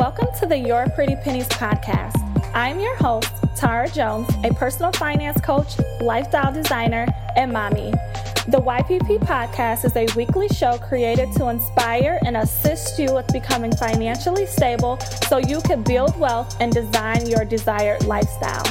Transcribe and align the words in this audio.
Welcome 0.00 0.28
to 0.38 0.46
the 0.46 0.56
Your 0.56 0.88
Pretty 0.94 1.14
Pennies 1.14 1.46
podcast. 1.48 2.16
I'm 2.54 2.80
your 2.80 2.96
host, 2.96 3.28
Tara 3.54 3.86
Jones, 3.86 4.30
a 4.44 4.54
personal 4.54 4.92
finance 4.92 5.38
coach, 5.42 5.78
lifestyle 6.00 6.50
designer, 6.50 7.06
and 7.36 7.52
mommy. 7.52 7.90
The 8.48 8.62
YPP 8.62 9.18
podcast 9.18 9.84
is 9.84 9.94
a 9.96 10.06
weekly 10.16 10.48
show 10.48 10.78
created 10.78 11.30
to 11.34 11.50
inspire 11.50 12.18
and 12.24 12.38
assist 12.38 12.98
you 12.98 13.14
with 13.14 13.30
becoming 13.30 13.76
financially 13.76 14.46
stable 14.46 14.98
so 15.28 15.36
you 15.36 15.60
can 15.60 15.82
build 15.82 16.18
wealth 16.18 16.56
and 16.60 16.72
design 16.72 17.26
your 17.26 17.44
desired 17.44 18.02
lifestyle. 18.06 18.64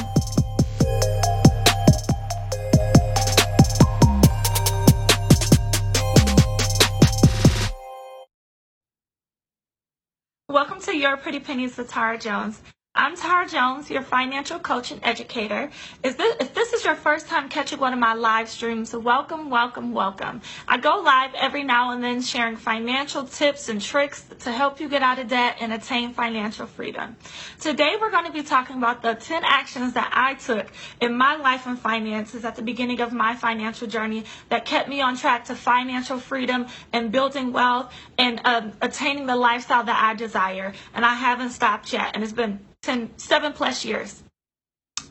Welcome 10.50 10.80
to 10.80 10.96
Your 10.96 11.16
Pretty 11.16 11.38
Pennies 11.38 11.76
with 11.76 11.90
Tara 11.90 12.18
Jones. 12.18 12.60
I'm 13.00 13.16
Tara 13.16 13.48
Jones, 13.48 13.88
your 13.88 14.02
financial 14.02 14.58
coach 14.58 14.90
and 14.90 15.00
educator. 15.02 15.70
Is 16.02 16.16
this, 16.16 16.36
if 16.38 16.52
this 16.52 16.74
is 16.74 16.84
your 16.84 16.94
first 16.94 17.28
time 17.28 17.48
catching 17.48 17.80
one 17.80 17.94
of 17.94 17.98
my 17.98 18.12
live 18.12 18.46
streams, 18.46 18.94
welcome, 18.94 19.48
welcome, 19.48 19.94
welcome. 19.94 20.42
I 20.68 20.76
go 20.76 21.00
live 21.00 21.30
every 21.34 21.64
now 21.64 21.92
and 21.92 22.04
then 22.04 22.20
sharing 22.20 22.56
financial 22.56 23.24
tips 23.24 23.70
and 23.70 23.80
tricks 23.80 24.26
to 24.40 24.52
help 24.52 24.80
you 24.80 24.88
get 24.90 25.00
out 25.00 25.18
of 25.18 25.28
debt 25.28 25.56
and 25.60 25.72
attain 25.72 26.12
financial 26.12 26.66
freedom. 26.66 27.16
Today 27.58 27.96
we're 27.98 28.10
going 28.10 28.26
to 28.26 28.32
be 28.32 28.42
talking 28.42 28.76
about 28.76 29.00
the 29.00 29.14
10 29.14 29.44
actions 29.46 29.94
that 29.94 30.10
I 30.12 30.34
took 30.34 30.66
in 31.00 31.16
my 31.16 31.36
life 31.36 31.66
and 31.66 31.78
finances 31.78 32.44
at 32.44 32.54
the 32.54 32.62
beginning 32.62 33.00
of 33.00 33.14
my 33.14 33.34
financial 33.34 33.88
journey 33.88 34.24
that 34.50 34.66
kept 34.66 34.90
me 34.90 35.00
on 35.00 35.16
track 35.16 35.46
to 35.46 35.54
financial 35.54 36.18
freedom 36.18 36.66
and 36.92 37.10
building 37.10 37.54
wealth 37.54 37.94
and 38.18 38.42
uh, 38.44 38.68
attaining 38.82 39.24
the 39.24 39.36
lifestyle 39.36 39.84
that 39.84 40.04
I 40.04 40.14
desire. 40.16 40.74
And 40.92 41.06
I 41.06 41.14
haven't 41.14 41.50
stopped 41.50 41.94
yet. 41.94 42.10
And 42.12 42.22
it's 42.22 42.34
been 42.34 42.60
10, 42.82 43.18
seven 43.18 43.52
plus 43.52 43.84
years. 43.84 44.22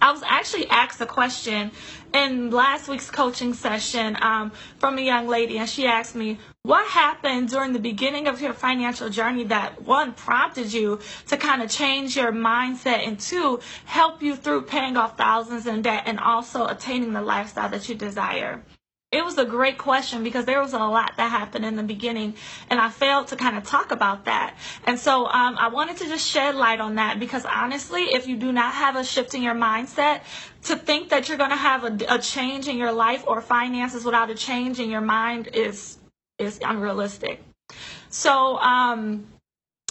I 0.02 0.12
was 0.12 0.24
actually 0.26 0.68
asked 0.70 1.02
a 1.02 1.06
question 1.06 1.72
in 2.14 2.52
last 2.52 2.88
week's 2.88 3.12
coaching 3.12 3.54
session 3.54 4.18
um, 4.22 4.52
from 4.78 4.98
a 4.98 5.02
young 5.02 5.28
lady, 5.28 5.58
and 5.58 5.70
she 5.70 5.86
asked 5.86 6.16
me, 6.16 6.40
What 6.64 6.88
happened 6.88 7.50
during 7.50 7.74
the 7.74 7.80
beginning 7.80 8.28
of 8.28 8.42
your 8.42 8.54
financial 8.54 9.10
journey 9.10 9.44
that 9.46 9.82
one 9.82 10.14
prompted 10.14 10.72
you 10.72 11.00
to 11.28 11.38
kind 11.38 11.62
of 11.62 11.70
change 11.70 12.16
your 12.16 12.32
mindset, 12.32 13.06
and 13.06 13.20
two, 13.20 13.60
help 13.86 14.24
you 14.24 14.36
through 14.36 14.64
paying 14.64 14.96
off 14.96 15.18
thousands 15.18 15.68
in 15.68 15.82
debt 15.82 16.04
and 16.06 16.20
also 16.20 16.66
attaining 16.66 17.14
the 17.14 17.22
lifestyle 17.22 17.70
that 17.70 17.88
you 17.90 17.96
desire? 17.96 18.64
It 19.12 19.26
was 19.26 19.40
a 19.40 19.46
great 19.46 19.80
question 19.80 20.24
because 20.24 20.46
there 20.46 20.62
was 20.62 20.74
a 20.74 20.78
lot 20.78 21.14
that 21.18 21.32
happened 21.32 21.66
in 21.66 21.76
the 21.76 21.82
beginning, 21.82 22.36
and 22.70 22.80
I 22.80 22.90
failed 22.90 23.30
to 23.30 23.36
kind 23.36 23.58
of 23.58 23.64
talk 23.64 23.90
about 23.90 24.26
that. 24.26 24.56
And 24.86 25.00
so 25.00 25.26
um, 25.26 25.58
I 25.58 25.70
wanted 25.70 25.98
to 25.98 26.06
just 26.06 26.28
shed 26.30 26.54
light 26.54 26.80
on 26.80 26.94
that 26.96 27.20
because 27.20 27.44
honestly, 27.44 28.04
if 28.04 28.28
you 28.28 28.38
do 28.38 28.52
not 28.52 28.72
have 28.76 28.96
a 28.96 29.04
shift 29.04 29.34
in 29.34 29.42
your 29.42 29.56
mindset, 29.56 30.22
to 30.66 30.76
think 30.76 31.10
that 31.10 31.28
you're 31.28 31.40
going 31.40 31.50
to 31.50 31.56
have 31.56 31.86
a, 31.86 31.98
a 32.08 32.20
change 32.20 32.68
in 32.68 32.78
your 32.78 32.92
life 32.92 33.24
or 33.26 33.42
finances 33.42 34.06
without 34.06 34.30
a 34.30 34.36
change 34.36 34.80
in 34.80 34.92
your 34.92 35.02
mind 35.02 35.50
is 35.54 35.98
is 36.38 36.60
unrealistic. 36.64 37.42
So 38.10 38.58
um, 38.60 39.26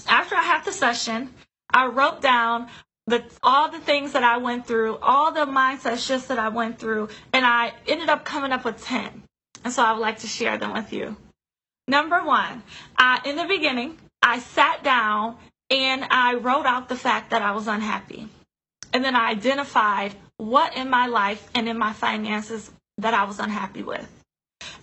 after 0.07 0.37
I 0.37 0.43
had 0.43 0.65
the 0.65 0.73
session, 0.73 1.35
I 1.75 1.87
wrote 1.87 2.23
down 2.23 2.69
the 3.09 3.25
all 3.43 3.71
the 3.71 3.79
things 3.79 4.13
that 4.13 4.23
I 4.23 4.37
went 4.37 4.67
through, 4.67 4.99
all 4.99 5.33
the 5.33 5.47
mindset 5.47 5.99
shifts 5.99 6.29
that 6.29 6.39
I 6.39 6.51
went 6.51 6.79
through, 6.79 7.09
and 7.33 7.45
I 7.45 7.73
ended 7.87 8.09
up 8.09 8.25
coming 8.25 8.53
up 8.53 8.65
with 8.65 8.83
10. 8.85 9.23
And 9.65 9.73
so 9.73 9.83
I 9.83 9.93
would 9.93 10.01
like 10.01 10.21
to 10.21 10.27
share 10.27 10.59
them 10.59 10.73
with 10.75 10.93
you. 10.93 11.17
Number 11.89 12.23
one, 12.23 12.63
in 13.25 13.37
the 13.37 13.47
beginning, 13.49 13.97
I 14.23 14.39
sat 14.41 14.85
down 14.85 15.37
and 15.71 16.05
I 16.11 16.35
wrote 16.35 16.67
out 16.67 16.89
the 16.89 16.97
fact 16.97 17.31
that 17.31 17.43
I 17.43 17.53
was 17.53 17.67
unhappy. 17.67 18.29
And 18.93 19.03
then 19.05 19.17
I 19.17 19.31
identified 19.31 20.15
what 20.37 20.77
in 20.77 20.91
my 20.91 21.07
life 21.07 21.49
and 21.55 21.69
in 21.69 21.79
my 21.79 21.93
finances 21.93 22.71
that 22.99 23.15
I 23.15 23.25
was 23.25 23.39
unhappy 23.39 23.83
with. 23.83 24.07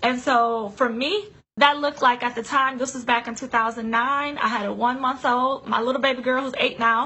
And 0.02 0.19
so 0.19 0.69
for 0.69 0.90
me, 0.90 1.28
that 1.57 1.79
looked 1.79 2.01
like 2.01 2.21
at 2.21 2.35
the 2.35 2.43
time, 2.43 2.77
this 2.77 2.93
was 2.93 3.05
back 3.05 3.29
in 3.29 3.35
2009. 3.35 4.38
I 4.38 4.47
had 4.47 4.66
a 4.66 4.73
one 4.73 4.99
month 4.99 5.23
old, 5.23 5.66
my 5.66 5.79
little 5.79 6.01
baby 6.01 6.21
girl 6.21 6.43
who's 6.43 6.53
eight 6.57 6.79
now. 6.79 7.03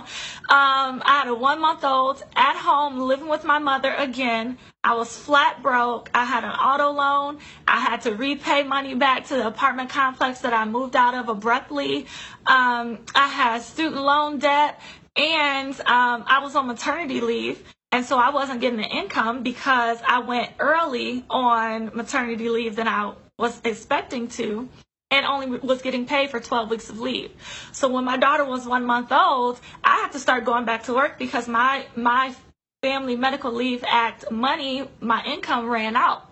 Um, 0.49 1.03
I 1.05 1.19
had 1.19 1.27
a 1.27 1.35
one 1.35 1.61
month 1.61 1.83
old 1.83 2.23
at 2.35 2.55
home 2.57 2.99
living 2.99 3.27
with 3.27 3.43
my 3.43 3.59
mother 3.59 3.93
again. 3.93 4.57
I 4.83 4.95
was 4.95 5.15
flat 5.15 5.61
broke. 5.61 6.09
I 6.15 6.25
had 6.25 6.43
an 6.43 6.49
auto 6.49 6.89
loan. 6.89 7.37
I 7.67 7.79
had 7.79 8.01
to 8.01 8.15
repay 8.15 8.63
money 8.63 8.95
back 8.95 9.27
to 9.27 9.35
the 9.35 9.45
apartment 9.45 9.91
complex 9.91 10.39
that 10.39 10.53
I 10.53 10.65
moved 10.65 10.95
out 10.95 11.13
of 11.13 11.29
abruptly. 11.29 12.07
Um, 12.47 13.05
I 13.13 13.27
had 13.27 13.61
student 13.61 14.01
loan 14.01 14.39
debt 14.39 14.81
and 15.15 15.79
um, 15.81 16.23
I 16.25 16.39
was 16.41 16.55
on 16.55 16.65
maternity 16.65 17.21
leave. 17.21 17.63
And 17.91 18.03
so 18.03 18.17
I 18.17 18.31
wasn't 18.31 18.61
getting 18.61 18.79
the 18.79 18.87
income 18.87 19.43
because 19.43 19.99
I 20.07 20.19
went 20.19 20.53
early 20.57 21.23
on 21.29 21.91
maternity 21.93 22.49
leave 22.49 22.75
than 22.75 22.87
I 22.87 23.13
was 23.39 23.59
expecting 23.63 24.27
to 24.27 24.69
and 25.09 25.25
only 25.25 25.47
was 25.59 25.81
getting 25.81 26.05
paid 26.05 26.29
for 26.29 26.39
12 26.39 26.69
weeks 26.69 26.89
of 26.89 26.99
leave. 26.99 27.31
So 27.71 27.87
when 27.87 28.03
my 28.03 28.17
daughter 28.17 28.45
was 28.45 28.67
one 28.67 28.85
month 28.85 29.11
old, 29.11 29.59
I 29.83 29.95
had 30.01 30.11
to 30.11 30.19
start 30.19 30.45
going 30.45 30.65
back 30.65 30.83
to 30.83 30.93
work 30.93 31.17
because 31.17 31.47
my 31.47 31.85
my 31.95 32.35
Family 32.83 33.15
Medical 33.15 33.51
Leave 33.51 33.83
Act 33.87 34.29
money, 34.31 34.87
my 35.01 35.23
income 35.25 35.67
ran 35.67 35.95
out. 35.95 36.25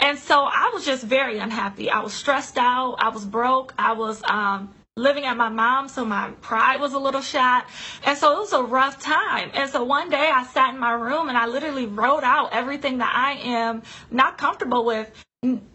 And 0.00 0.18
so 0.18 0.42
I 0.42 0.70
was 0.74 0.84
just 0.84 1.04
very 1.04 1.38
unhappy. 1.38 1.90
I 1.90 2.00
was 2.00 2.12
stressed 2.12 2.58
out. 2.58 2.96
I 2.98 3.10
was 3.10 3.24
broke. 3.24 3.74
I 3.78 3.92
was 3.92 4.22
um, 4.24 4.74
living 4.96 5.24
at 5.24 5.36
my 5.36 5.48
mom's, 5.48 5.94
so 5.94 6.04
my 6.04 6.30
pride 6.40 6.80
was 6.80 6.92
a 6.94 6.98
little 6.98 7.20
shot. 7.22 7.66
And 8.04 8.16
so 8.16 8.36
it 8.36 8.40
was 8.40 8.52
a 8.52 8.62
rough 8.62 9.00
time. 9.00 9.50
And 9.54 9.70
so 9.70 9.84
one 9.84 10.10
day 10.10 10.30
I 10.30 10.44
sat 10.44 10.74
in 10.74 10.80
my 10.80 10.92
room 10.92 11.28
and 11.28 11.38
I 11.38 11.46
literally 11.46 11.86
wrote 11.86 12.24
out 12.24 12.50
everything 12.52 12.98
that 12.98 13.12
I 13.14 13.32
am 13.48 13.82
not 14.10 14.36
comfortable 14.36 14.84
with 14.84 15.10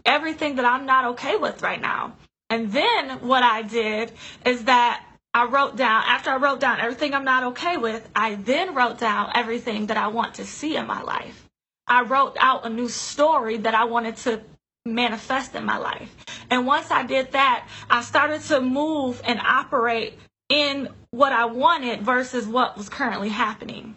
everything 0.05 0.55
that 0.55 0.65
I'm 0.65 0.85
not 0.85 1.05
okay 1.13 1.35
with 1.35 1.61
right 1.61 1.81
now. 1.81 2.13
And 2.49 2.71
then 2.71 3.09
what 3.27 3.43
I 3.43 3.63
did 3.63 4.11
is 4.45 4.65
that 4.65 5.03
I 5.33 5.45
wrote 5.45 5.75
down, 5.75 6.03
after 6.05 6.29
I 6.29 6.37
wrote 6.37 6.59
down 6.59 6.79
everything 6.79 7.13
I'm 7.13 7.25
not 7.25 7.43
okay 7.51 7.77
with, 7.77 8.07
I 8.15 8.35
then 8.35 8.75
wrote 8.75 8.99
down 8.99 9.31
everything 9.35 9.87
that 9.87 9.97
I 9.97 10.07
want 10.07 10.35
to 10.35 10.45
see 10.45 10.75
in 10.77 10.87
my 10.87 11.01
life. 11.01 11.45
I 11.87 12.03
wrote 12.03 12.37
out 12.39 12.65
a 12.65 12.69
new 12.69 12.87
story 12.87 13.57
that 13.57 13.75
I 13.75 13.85
wanted 13.85 14.17
to 14.17 14.41
manifest 14.85 15.55
in 15.55 15.65
my 15.65 15.77
life. 15.77 16.15
And 16.49 16.65
once 16.65 16.91
I 16.91 17.03
did 17.03 17.31
that, 17.31 17.67
I 17.89 18.01
started 18.01 18.41
to 18.43 18.61
move 18.61 19.21
and 19.25 19.39
operate 19.39 20.17
in 20.47 20.89
what 21.09 21.33
I 21.33 21.45
wanted 21.45 22.01
versus 22.01 22.47
what 22.47 22.77
was 22.77 22.87
currently 22.87 23.29
happening. 23.29 23.95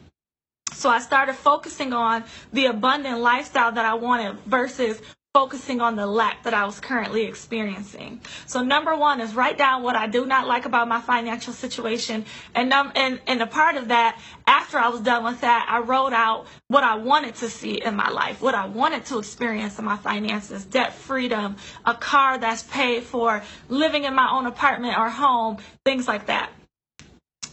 So 0.73 0.89
I 0.89 1.01
started 1.01 1.35
focusing 1.35 1.93
on 1.93 2.25
the 2.53 2.67
abundant 2.67 3.21
lifestyle 3.21 3.73
that 3.73 3.85
I 3.85 3.95
wanted 3.95 4.39
versus 4.41 5.01
focusing 5.39 5.81
on 5.81 5.95
the 5.95 6.05
lack 6.05 6.43
that 6.43 6.53
I 6.53 6.65
was 6.65 6.81
currently 6.81 7.23
experiencing. 7.25 8.21
So 8.47 8.61
number 8.61 8.97
one 8.97 9.21
is 9.21 9.37
write 9.37 9.57
down 9.57 9.85
what 9.85 9.95
I 9.95 10.09
do 10.09 10.27
not 10.27 10.49
like 10.49 10.65
about 10.65 10.89
my 10.89 11.01
financial 11.01 11.53
situation. 11.53 12.25
And, 12.57 12.73
and, 12.75 13.21
and 13.25 13.41
a 13.41 13.47
part 13.47 13.77
of 13.77 13.87
that, 13.87 14.19
after 14.49 14.79
I 14.79 14.89
was 14.89 15.01
done 15.01 15.23
with 15.23 15.41
that, 15.43 15.69
I 15.71 15.79
wrote 15.79 16.13
out 16.13 16.49
what 16.67 16.83
I 16.83 16.97
wanted 16.97 17.37
to 17.37 17.49
see 17.49 17.75
in 17.81 17.95
my 17.95 18.09
life, 18.09 18.43
what 18.43 18.57
I 18.57 18.67
wanted 18.67 19.05
to 19.07 19.21
experience 19.21 19.79
in 19.79 19.85
my 19.85 19.97
finances, 19.97 20.65
debt 20.65 20.93
freedom, 20.93 21.55
a 21.87 21.95
car 21.95 22.37
that's 22.39 22.65
paid 22.65 23.05
for, 23.05 23.41
living 23.69 24.03
in 24.03 24.15
my 24.17 24.29
own 24.33 24.45
apartment 24.45 24.99
or 24.99 25.09
home, 25.09 25.59
things 25.85 26.09
like 26.09 26.27
that. 26.27 26.51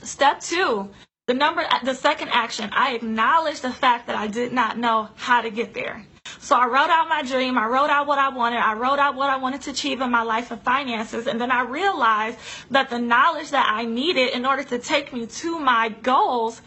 Step 0.01 0.39
two, 0.39 0.89
the 1.27 1.35
number, 1.35 1.63
the 1.83 1.93
second 1.93 2.29
action, 2.29 2.71
I 2.73 2.95
acknowledge 2.95 3.61
the 3.61 3.71
fact 3.71 4.07
that 4.07 4.15
I 4.15 4.25
did 4.25 4.53
not 4.53 4.75
know 4.79 5.09
how 5.17 5.41
to 5.41 5.51
get 5.51 5.75
there. 5.75 6.03
So 6.45 6.55
I 6.55 6.67
wrote 6.67 6.91
out 6.91 7.09
my 7.09 7.23
dream. 7.23 7.57
I 7.57 7.65
wrote 7.65 7.89
out 7.89 8.05
what 8.05 8.19
I 8.19 8.29
wanted. 8.29 8.57
I 8.59 8.75
wrote 8.75 8.99
out 8.99 9.15
what 9.15 9.31
I 9.31 9.37
wanted 9.37 9.63
to 9.63 9.71
achieve 9.71 9.99
in 9.99 10.11
my 10.11 10.21
life 10.21 10.51
and 10.51 10.61
finances. 10.61 11.25
And 11.25 11.41
then 11.41 11.49
I 11.49 11.63
realized 11.63 12.37
that 12.69 12.91
the 12.91 12.99
knowledge 12.99 13.49
that 13.49 13.67
I 13.67 13.85
needed 13.85 14.29
in 14.29 14.45
order 14.45 14.61
to 14.65 14.77
take 14.77 15.11
me 15.11 15.25
to 15.25 15.57
my 15.57 15.89
goals 15.89 16.61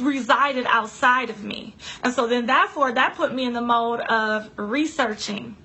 resided 0.00 0.64
outside 0.66 1.28
of 1.28 1.42
me. 1.42 1.74
And 2.04 2.14
so 2.14 2.28
then 2.28 2.46
therefore 2.46 2.92
that 2.92 3.16
put 3.16 3.34
me 3.34 3.46
in 3.46 3.52
the 3.52 3.60
mode 3.60 3.98
of 4.02 4.48
researching 4.56 5.56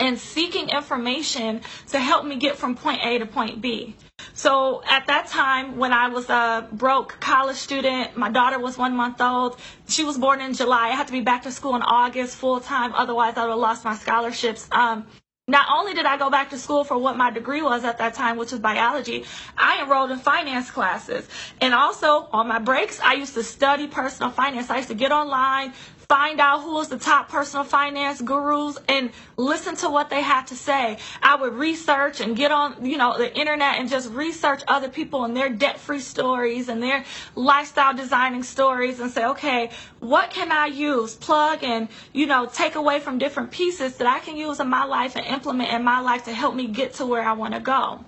and 0.00 0.18
seeking 0.18 0.68
information 0.70 1.60
to 1.90 2.00
help 2.00 2.24
me 2.24 2.34
get 2.34 2.56
from 2.56 2.74
point 2.74 3.00
A 3.04 3.18
to 3.18 3.26
point 3.26 3.60
B. 3.60 3.94
So 4.34 4.82
at 4.88 5.06
that 5.06 5.26
time, 5.26 5.76
when 5.76 5.92
I 5.92 6.08
was 6.08 6.28
a 6.30 6.68
broke 6.72 7.18
college 7.20 7.56
student, 7.56 8.16
my 8.16 8.30
daughter 8.30 8.58
was 8.58 8.78
one 8.78 8.96
month 8.96 9.20
old. 9.20 9.58
She 9.88 10.04
was 10.04 10.16
born 10.18 10.40
in 10.40 10.54
July. 10.54 10.88
I 10.88 10.94
had 10.94 11.06
to 11.06 11.12
be 11.12 11.20
back 11.20 11.42
to 11.42 11.52
school 11.52 11.76
in 11.76 11.82
August 11.82 12.36
full 12.36 12.60
time. 12.60 12.92
Otherwise, 12.94 13.36
I 13.36 13.42
would 13.44 13.50
have 13.50 13.58
lost 13.58 13.84
my 13.84 13.94
scholarships. 13.94 14.68
Um, 14.72 15.06
not 15.48 15.66
only 15.70 15.92
did 15.92 16.06
I 16.06 16.16
go 16.16 16.30
back 16.30 16.50
to 16.50 16.58
school 16.58 16.84
for 16.84 16.96
what 16.96 17.16
my 17.16 17.30
degree 17.30 17.62
was 17.62 17.84
at 17.84 17.98
that 17.98 18.14
time, 18.14 18.36
which 18.36 18.52
was 18.52 18.60
biology, 18.60 19.24
I 19.58 19.82
enrolled 19.82 20.12
in 20.12 20.18
finance 20.18 20.70
classes. 20.70 21.28
And 21.60 21.74
also 21.74 22.28
on 22.32 22.48
my 22.48 22.60
breaks, 22.60 23.00
I 23.00 23.14
used 23.14 23.34
to 23.34 23.42
study 23.42 23.88
personal 23.88 24.30
finance. 24.30 24.70
I 24.70 24.76
used 24.76 24.88
to 24.88 24.94
get 24.94 25.10
online, 25.12 25.72
find 26.12 26.40
out 26.40 26.60
who 26.60 26.74
was 26.74 26.90
the 26.90 26.98
top 26.98 27.30
personal 27.30 27.64
finance 27.64 28.20
gurus 28.20 28.76
and 28.86 29.10
listen 29.38 29.74
to 29.74 29.88
what 29.88 30.10
they 30.10 30.20
had 30.20 30.46
to 30.46 30.54
say. 30.54 30.98
I 31.22 31.36
would 31.36 31.54
research 31.54 32.20
and 32.20 32.36
get 32.36 32.52
on, 32.52 32.84
you 32.84 32.98
know, 32.98 33.16
the 33.16 33.34
internet 33.34 33.76
and 33.78 33.88
just 33.88 34.12
research 34.12 34.62
other 34.68 34.90
people 34.90 35.24
and 35.24 35.34
their 35.34 35.48
debt-free 35.48 36.00
stories 36.00 36.68
and 36.68 36.82
their 36.82 37.06
lifestyle 37.34 37.94
designing 37.94 38.42
stories 38.42 39.00
and 39.00 39.10
say, 39.10 39.24
okay, 39.24 39.70
what 40.00 40.28
can 40.28 40.52
I 40.52 40.66
use, 40.66 41.14
plug 41.14 41.64
and, 41.64 41.88
you 42.12 42.26
know, 42.26 42.44
take 42.44 42.74
away 42.74 43.00
from 43.00 43.16
different 43.16 43.50
pieces 43.50 43.96
that 43.96 44.06
I 44.06 44.18
can 44.18 44.36
use 44.36 44.60
in 44.60 44.68
my 44.68 44.84
life 44.84 45.16
and 45.16 45.24
implement 45.24 45.72
in 45.72 45.82
my 45.82 46.00
life 46.00 46.24
to 46.24 46.34
help 46.34 46.54
me 46.54 46.66
get 46.66 46.92
to 46.96 47.06
where 47.06 47.22
I 47.22 47.32
want 47.32 47.54
to 47.54 47.60
go. 47.60 48.04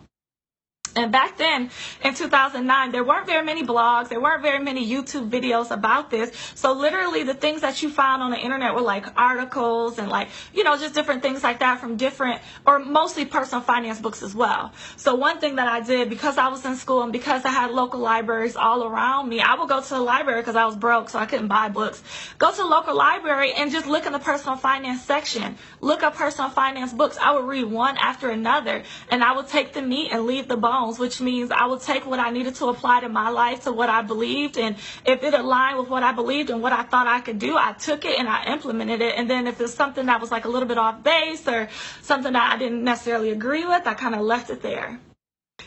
And 0.96 1.10
back 1.10 1.36
then 1.38 1.70
in 2.04 2.14
2009, 2.14 2.92
there 2.92 3.02
weren't 3.02 3.26
very 3.26 3.44
many 3.44 3.64
blogs, 3.64 4.08
there 4.08 4.20
weren't 4.20 4.42
very 4.42 4.62
many 4.62 4.88
YouTube 4.88 5.28
videos 5.28 5.72
about 5.72 6.08
this. 6.10 6.30
So 6.54 6.72
literally 6.72 7.24
the 7.24 7.34
things 7.34 7.62
that 7.62 7.82
you 7.82 7.90
found 7.90 8.22
on 8.22 8.30
the 8.30 8.38
internet 8.38 8.74
were 8.74 8.80
like 8.80 9.06
articles 9.18 9.98
and 9.98 10.08
like, 10.08 10.28
you 10.52 10.62
know, 10.62 10.76
just 10.76 10.94
different 10.94 11.22
things 11.22 11.42
like 11.42 11.58
that 11.60 11.80
from 11.80 11.96
different 11.96 12.42
or 12.64 12.78
mostly 12.78 13.24
personal 13.24 13.60
finance 13.60 14.00
books 14.00 14.22
as 14.22 14.34
well. 14.36 14.72
So 14.96 15.16
one 15.16 15.40
thing 15.40 15.56
that 15.56 15.66
I 15.66 15.80
did 15.80 16.08
because 16.10 16.38
I 16.38 16.48
was 16.48 16.64
in 16.64 16.76
school 16.76 17.02
and 17.02 17.12
because 17.12 17.44
I 17.44 17.50
had 17.50 17.72
local 17.72 17.98
libraries 17.98 18.54
all 18.54 18.84
around 18.84 19.28
me, 19.28 19.40
I 19.40 19.54
would 19.54 19.68
go 19.68 19.82
to 19.82 19.88
the 19.88 20.00
library 20.00 20.42
because 20.42 20.56
I 20.56 20.64
was 20.64 20.76
broke 20.76 21.08
so 21.08 21.18
I 21.18 21.26
couldn't 21.26 21.48
buy 21.48 21.70
books. 21.70 22.02
Go 22.38 22.52
to 22.52 22.56
the 22.56 22.64
local 22.64 22.94
library 22.94 23.52
and 23.52 23.72
just 23.72 23.88
look 23.88 24.06
in 24.06 24.12
the 24.12 24.20
personal 24.20 24.56
finance 24.56 25.02
section. 25.02 25.56
Look 25.80 26.04
up 26.04 26.14
personal 26.14 26.50
finance 26.50 26.92
books. 26.92 27.18
I 27.20 27.32
would 27.32 27.46
read 27.46 27.64
one 27.64 27.96
after 27.96 28.30
another 28.30 28.84
and 29.10 29.24
I 29.24 29.32
would 29.32 29.48
take 29.48 29.72
the 29.72 29.82
meat 29.82 30.12
and 30.12 30.24
leave 30.26 30.46
the 30.46 30.56
bone 30.56 30.83
which 30.92 31.20
means 31.20 31.50
I 31.50 31.66
would 31.66 31.80
take 31.80 32.06
what 32.06 32.20
I 32.20 32.30
needed 32.30 32.54
to 32.56 32.66
apply 32.66 33.00
to 33.00 33.08
my 33.08 33.28
life 33.30 33.64
to 33.64 33.72
what 33.72 33.88
I 33.88 34.02
believed. 34.02 34.58
And 34.58 34.76
if 35.04 35.22
it 35.22 35.34
aligned 35.34 35.78
with 35.78 35.88
what 35.88 36.02
I 36.02 36.12
believed 36.12 36.50
and 36.50 36.62
what 36.62 36.72
I 36.72 36.82
thought 36.82 37.06
I 37.06 37.20
could 37.20 37.38
do, 37.38 37.56
I 37.56 37.72
took 37.72 38.04
it 38.04 38.18
and 38.18 38.28
I 38.28 38.44
implemented 38.52 39.00
it. 39.00 39.14
And 39.16 39.28
then 39.28 39.46
if 39.46 39.60
it's 39.60 39.74
something 39.74 40.06
that 40.06 40.20
was 40.20 40.30
like 40.30 40.44
a 40.44 40.48
little 40.48 40.68
bit 40.68 40.78
off 40.78 41.02
base 41.02 41.46
or 41.48 41.68
something 42.02 42.32
that 42.32 42.52
I 42.52 42.56
didn't 42.58 42.84
necessarily 42.84 43.30
agree 43.30 43.64
with, 43.64 43.86
I 43.86 43.94
kind 43.94 44.14
of 44.14 44.20
left 44.20 44.50
it 44.50 44.62
there. 44.62 45.00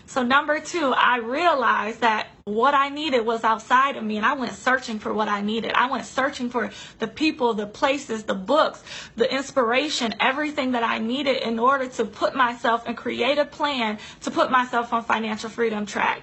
So 0.05 0.23
number 0.23 0.59
two, 0.59 0.93
I 0.95 1.17
realized 1.17 2.01
that 2.01 2.27
what 2.47 2.73
I 2.73 2.87
needed 2.87 3.25
was 3.25 3.43
outside 3.43 3.97
of 3.97 4.03
me 4.03 4.15
and 4.15 4.25
I 4.25 4.33
went 4.33 4.53
searching 4.53 4.99
for 4.99 5.13
what 5.13 5.27
I 5.27 5.41
needed. 5.41 5.73
I 5.73 5.91
went 5.91 6.05
searching 6.05 6.49
for 6.49 6.71
the 6.99 7.07
people, 7.07 7.53
the 7.53 7.67
places, 7.67 8.23
the 8.23 8.35
books, 8.35 8.81
the 9.17 9.29
inspiration, 9.31 10.15
everything 10.21 10.71
that 10.71 10.83
I 10.83 10.99
needed 10.99 11.43
in 11.43 11.59
order 11.59 11.87
to 11.89 12.05
put 12.05 12.35
myself 12.35 12.83
and 12.87 12.95
create 12.95 13.37
a 13.37 13.43
plan 13.43 13.99
to 14.21 14.31
put 14.31 14.49
myself 14.49 14.93
on 14.93 15.03
financial 15.03 15.49
freedom 15.49 15.85
track. 15.85 16.21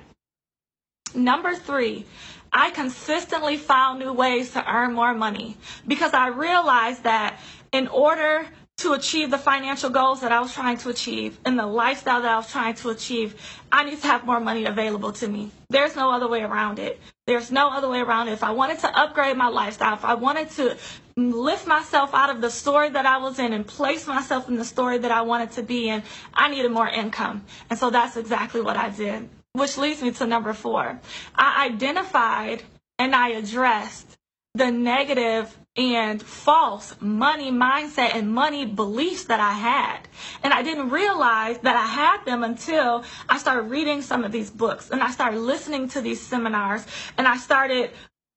Number 1.14 1.54
three, 1.54 2.06
I 2.50 2.70
consistently 2.70 3.58
found 3.58 3.98
new 3.98 4.12
ways 4.12 4.52
to 4.52 4.66
earn 4.66 4.94
more 4.94 5.12
money 5.12 5.58
because 5.86 6.14
I 6.14 6.28
realized 6.28 7.02
that 7.02 7.38
in 7.70 7.86
order 7.88 8.46
to 8.78 8.92
achieve 8.92 9.30
the 9.30 9.38
financial 9.38 9.88
goals 9.88 10.20
that 10.20 10.32
I 10.32 10.40
was 10.40 10.52
trying 10.52 10.78
to 10.78 10.90
achieve 10.90 11.38
and 11.44 11.58
the 11.58 11.66
lifestyle 11.66 12.20
that 12.22 12.30
I 12.30 12.36
was 12.36 12.50
trying 12.50 12.74
to 12.74 12.90
achieve, 12.90 13.34
I 13.70 13.84
need 13.84 14.00
to 14.00 14.06
have 14.06 14.26
more 14.26 14.40
money 14.40 14.64
available 14.64 15.12
to 15.12 15.28
me. 15.28 15.50
There's 15.70 15.94
no 15.94 16.10
other 16.10 16.28
way 16.28 16.42
around 16.42 16.78
it. 16.78 17.00
There's 17.26 17.52
no 17.52 17.68
other 17.70 17.88
way 17.88 18.00
around 18.00 18.28
it. 18.28 18.32
If 18.32 18.42
I 18.42 18.50
wanted 18.50 18.80
to 18.80 18.98
upgrade 18.98 19.36
my 19.36 19.48
lifestyle, 19.48 19.94
if 19.94 20.04
I 20.04 20.14
wanted 20.14 20.50
to 20.50 20.76
lift 21.16 21.66
myself 21.66 22.12
out 22.12 22.30
of 22.30 22.40
the 22.40 22.50
story 22.50 22.90
that 22.90 23.06
I 23.06 23.18
was 23.18 23.38
in 23.38 23.52
and 23.52 23.64
place 23.66 24.06
myself 24.06 24.48
in 24.48 24.56
the 24.56 24.64
story 24.64 24.98
that 24.98 25.12
I 25.12 25.22
wanted 25.22 25.52
to 25.52 25.62
be 25.62 25.88
in, 25.88 26.02
I 26.34 26.50
needed 26.50 26.72
more 26.72 26.88
income. 26.88 27.44
And 27.70 27.78
so 27.78 27.90
that's 27.90 28.16
exactly 28.16 28.60
what 28.60 28.76
I 28.76 28.90
did. 28.90 29.28
Which 29.52 29.78
leads 29.78 30.02
me 30.02 30.10
to 30.10 30.26
number 30.26 30.52
four. 30.52 31.00
I 31.36 31.66
identified 31.66 32.64
and 32.98 33.14
I 33.14 33.28
addressed 33.30 34.16
the 34.54 34.70
negative 34.70 35.56
and 35.76 36.22
false 36.22 36.94
money 37.00 37.50
mindset 37.50 38.14
and 38.14 38.32
money 38.32 38.64
beliefs 38.64 39.24
that 39.24 39.40
I 39.40 39.52
had. 39.52 40.06
And 40.44 40.52
I 40.52 40.62
didn't 40.62 40.90
realize 40.90 41.58
that 41.58 41.74
I 41.74 41.86
had 41.86 42.24
them 42.24 42.44
until 42.44 43.04
I 43.28 43.38
started 43.38 43.70
reading 43.70 44.00
some 44.00 44.22
of 44.22 44.30
these 44.30 44.50
books 44.50 44.90
and 44.90 45.02
I 45.02 45.10
started 45.10 45.40
listening 45.40 45.88
to 45.90 46.00
these 46.00 46.20
seminars 46.20 46.86
and 47.18 47.26
I 47.26 47.38
started 47.38 47.90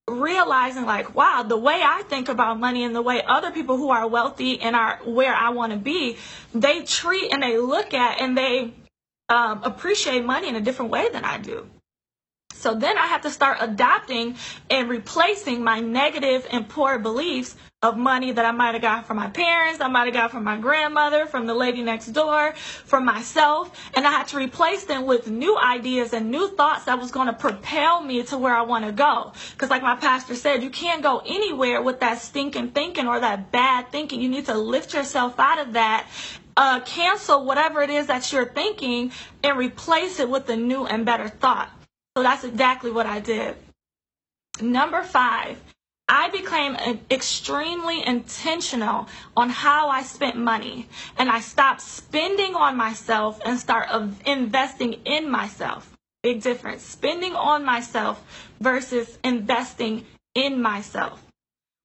realizing 0.09 0.85
like 0.85 1.13
wow 1.15 1.43
the 1.45 1.57
way 1.57 1.81
i 1.83 2.01
think 2.03 2.29
about 2.29 2.57
money 2.57 2.85
and 2.85 2.95
the 2.95 3.01
way 3.01 3.21
other 3.27 3.51
people 3.51 3.75
who 3.75 3.89
are 3.89 4.07
wealthy 4.07 4.57
and 4.61 4.73
are 4.73 5.01
where 5.03 5.35
i 5.35 5.49
want 5.49 5.73
to 5.73 5.77
be 5.77 6.15
they 6.55 6.81
treat 6.83 7.33
and 7.33 7.43
they 7.43 7.57
look 7.57 7.93
at 7.93 8.21
and 8.21 8.37
they 8.37 8.73
um, 9.27 9.61
appreciate 9.63 10.23
money 10.23 10.47
in 10.47 10.55
a 10.55 10.61
different 10.61 10.91
way 10.91 11.09
than 11.09 11.25
i 11.25 11.37
do 11.37 11.67
so 12.67 12.75
then 12.75 12.97
I 12.97 13.07
have 13.07 13.21
to 13.21 13.29
start 13.29 13.59
adopting 13.61 14.35
and 14.69 14.89
replacing 14.89 15.63
my 15.63 15.79
negative 15.79 16.45
and 16.51 16.67
poor 16.67 16.99
beliefs 16.99 17.55
of 17.81 17.95
money 17.95 18.33
that 18.33 18.43
I 18.43 18.51
might 18.51 18.73
have 18.73 18.81
got 18.81 19.07
from 19.07 19.15
my 19.15 19.29
parents, 19.29 19.79
I 19.79 19.87
might 19.87 20.03
have 20.03 20.13
got 20.13 20.31
from 20.31 20.43
my 20.43 20.57
grandmother, 20.57 21.27
from 21.27 21.47
the 21.47 21.53
lady 21.53 21.81
next 21.81 22.07
door, 22.07 22.55
from 22.55 23.05
myself, 23.05 23.71
and 23.95 24.05
I 24.05 24.11
had 24.11 24.27
to 24.29 24.37
replace 24.37 24.83
them 24.83 25.05
with 25.05 25.29
new 25.29 25.57
ideas 25.57 26.11
and 26.11 26.29
new 26.29 26.49
thoughts 26.57 26.83
that 26.83 26.99
was 26.99 27.09
going 27.09 27.27
to 27.27 27.33
propel 27.33 28.01
me 28.01 28.23
to 28.23 28.37
where 28.37 28.53
I 28.53 28.63
want 28.63 28.83
to 28.83 28.91
go. 28.91 29.31
Because 29.53 29.69
like 29.69 29.81
my 29.81 29.95
pastor 29.95 30.35
said, 30.35 30.61
you 30.61 30.69
can't 30.69 31.01
go 31.01 31.21
anywhere 31.25 31.81
with 31.81 32.01
that 32.01 32.19
stinking 32.19 32.71
thinking 32.71 33.07
or 33.07 33.21
that 33.21 33.49
bad 33.49 33.93
thinking. 33.93 34.19
You 34.19 34.27
need 34.27 34.47
to 34.47 34.57
lift 34.57 34.93
yourself 34.93 35.39
out 35.39 35.65
of 35.65 35.71
that 35.71 36.05
uh, 36.57 36.81
cancel 36.81 37.45
whatever 37.45 37.81
it 37.81 37.91
is 37.91 38.07
that 38.07 38.33
you're 38.33 38.49
thinking 38.49 39.11
and 39.43 39.57
replace 39.57 40.19
it 40.19 40.27
with 40.27 40.49
a 40.49 40.57
new 40.57 40.85
and 40.85 41.05
better 41.05 41.29
thought. 41.29 41.69
So 42.17 42.23
that's 42.23 42.43
exactly 42.43 42.89
what 42.89 43.05
I 43.05 43.19
did. 43.19 43.55
Number 44.59 45.03
five, 45.03 45.55
I 46.09 46.29
became 46.31 46.75
extremely 47.11 48.03
intentional 48.03 49.07
on 49.35 49.49
how 49.51 49.89
I 49.89 50.01
spent 50.01 50.35
money. 50.35 50.87
And 51.19 51.29
I 51.29 51.41
stopped 51.41 51.81
spending 51.81 52.55
on 52.55 52.75
myself 52.75 53.39
and 53.45 53.59
start 53.59 53.89
investing 54.25 54.93
in 55.05 55.29
myself. 55.29 55.95
Big 56.23 56.41
difference. 56.41 56.81
Spending 56.81 57.35
on 57.35 57.63
myself 57.63 58.19
versus 58.59 59.19
investing 59.23 60.03
in 60.33 60.59
myself. 60.59 61.23